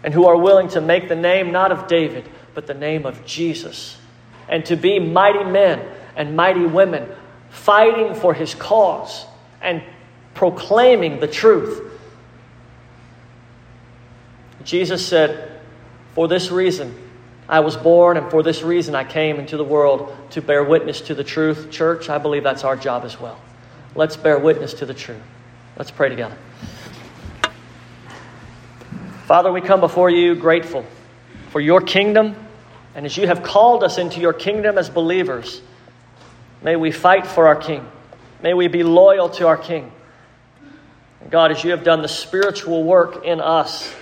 and 0.03 0.13
who 0.13 0.26
are 0.28 0.38
willing 0.38 0.69
to 0.69 0.82
make 0.82 1.09
the 1.09 1.15
name 1.15 1.51
not 1.51 1.72
of 1.72 1.88
David, 1.88 2.28
but 2.53 2.67
the 2.67 2.74
name 2.74 3.05
of 3.05 3.26
Jesus, 3.26 3.97
and 4.47 4.65
to 4.65 4.76
be 4.76 4.99
mighty 4.99 5.43
men 5.43 5.86
and 6.15 6.36
mighty 6.36 6.65
women 6.65 7.09
fighting 7.49 8.15
for 8.15 8.34
his 8.34 8.55
cause 8.55 9.26
and 9.61 9.84
proclaiming 10.34 11.19
the 11.19 11.28
truth. 11.28 11.82
Jesus 14.63 15.05
said, 15.05 15.59
For 16.13 16.28
this 16.28 16.51
reason, 16.51 16.95
I 17.52 17.60
was 17.60 17.76
born, 17.76 18.16
and 18.16 18.32
for 18.32 18.43
this 18.43 18.62
reason 18.62 18.95
I 18.95 19.04
came 19.04 19.38
into 19.38 19.58
the 19.58 19.66
world 19.66 20.16
to 20.32 20.41
bear 20.41 20.64
witness 20.64 21.02
to 21.02 21.14
the 21.14 21.24
truth. 21.26 21.70
Church, 21.70 22.08
I 22.08 22.18
believe 22.18 22.43
that's 22.43 22.64
our 22.64 22.78
job 22.78 23.04
as 23.04 23.20
well. 23.20 23.38
Let's 23.93 24.16
bear 24.16 24.39
witness 24.39 24.76
to 24.76 24.86
the 24.86 24.93
truth. 24.93 25.22
Let's 25.76 25.91
pray 25.91 26.08
together. 26.08 26.38
Father, 29.26 29.52
we 29.52 29.60
come 29.60 29.82
before 29.82 30.10
you 30.10 30.34
grateful 30.34 30.86
for 31.49 31.60
your 31.60 31.82
kingdom, 31.82 32.38
and 32.95 33.06
as 33.06 33.18
you 33.18 33.28
have 33.28 33.43
called 33.43 33.84
us 33.84 33.97
into 33.97 34.22
your 34.22 34.34
kingdom 34.34 34.78
as 34.78 34.89
believers, 34.89 35.62
may 36.62 36.78
we 36.78 36.91
fight 36.91 37.28
for 37.28 37.47
our 37.47 37.58
King. 37.58 37.86
May 38.41 38.54
we 38.54 38.70
be 38.70 38.84
loyal 38.84 39.28
to 39.32 39.47
our 39.47 39.58
King. 39.58 39.91
God, 41.30 41.52
as 41.52 41.66
you 41.66 41.72
have 41.72 41.84
done 41.84 42.02
the 42.02 42.08
spiritual 42.08 42.86
work 42.86 43.26
in 43.26 43.41
us, 43.41 43.93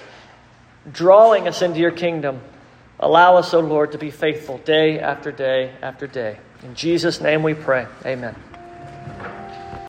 drawing 0.91 1.47
us 1.47 1.63
into 1.63 1.79
your 1.79 1.91
kingdom, 1.91 2.41
Allow 2.99 3.37
us, 3.37 3.53
O 3.53 3.59
oh 3.59 3.61
Lord, 3.61 3.93
to 3.93 3.97
be 3.97 4.11
faithful 4.11 4.57
day 4.59 4.99
after 4.99 5.31
day 5.31 5.71
after 5.81 6.05
day. 6.05 6.37
In 6.63 6.75
Jesus' 6.75 7.21
name 7.21 7.43
we 7.43 7.53
pray. 7.53 7.87
Amen. 8.05 8.35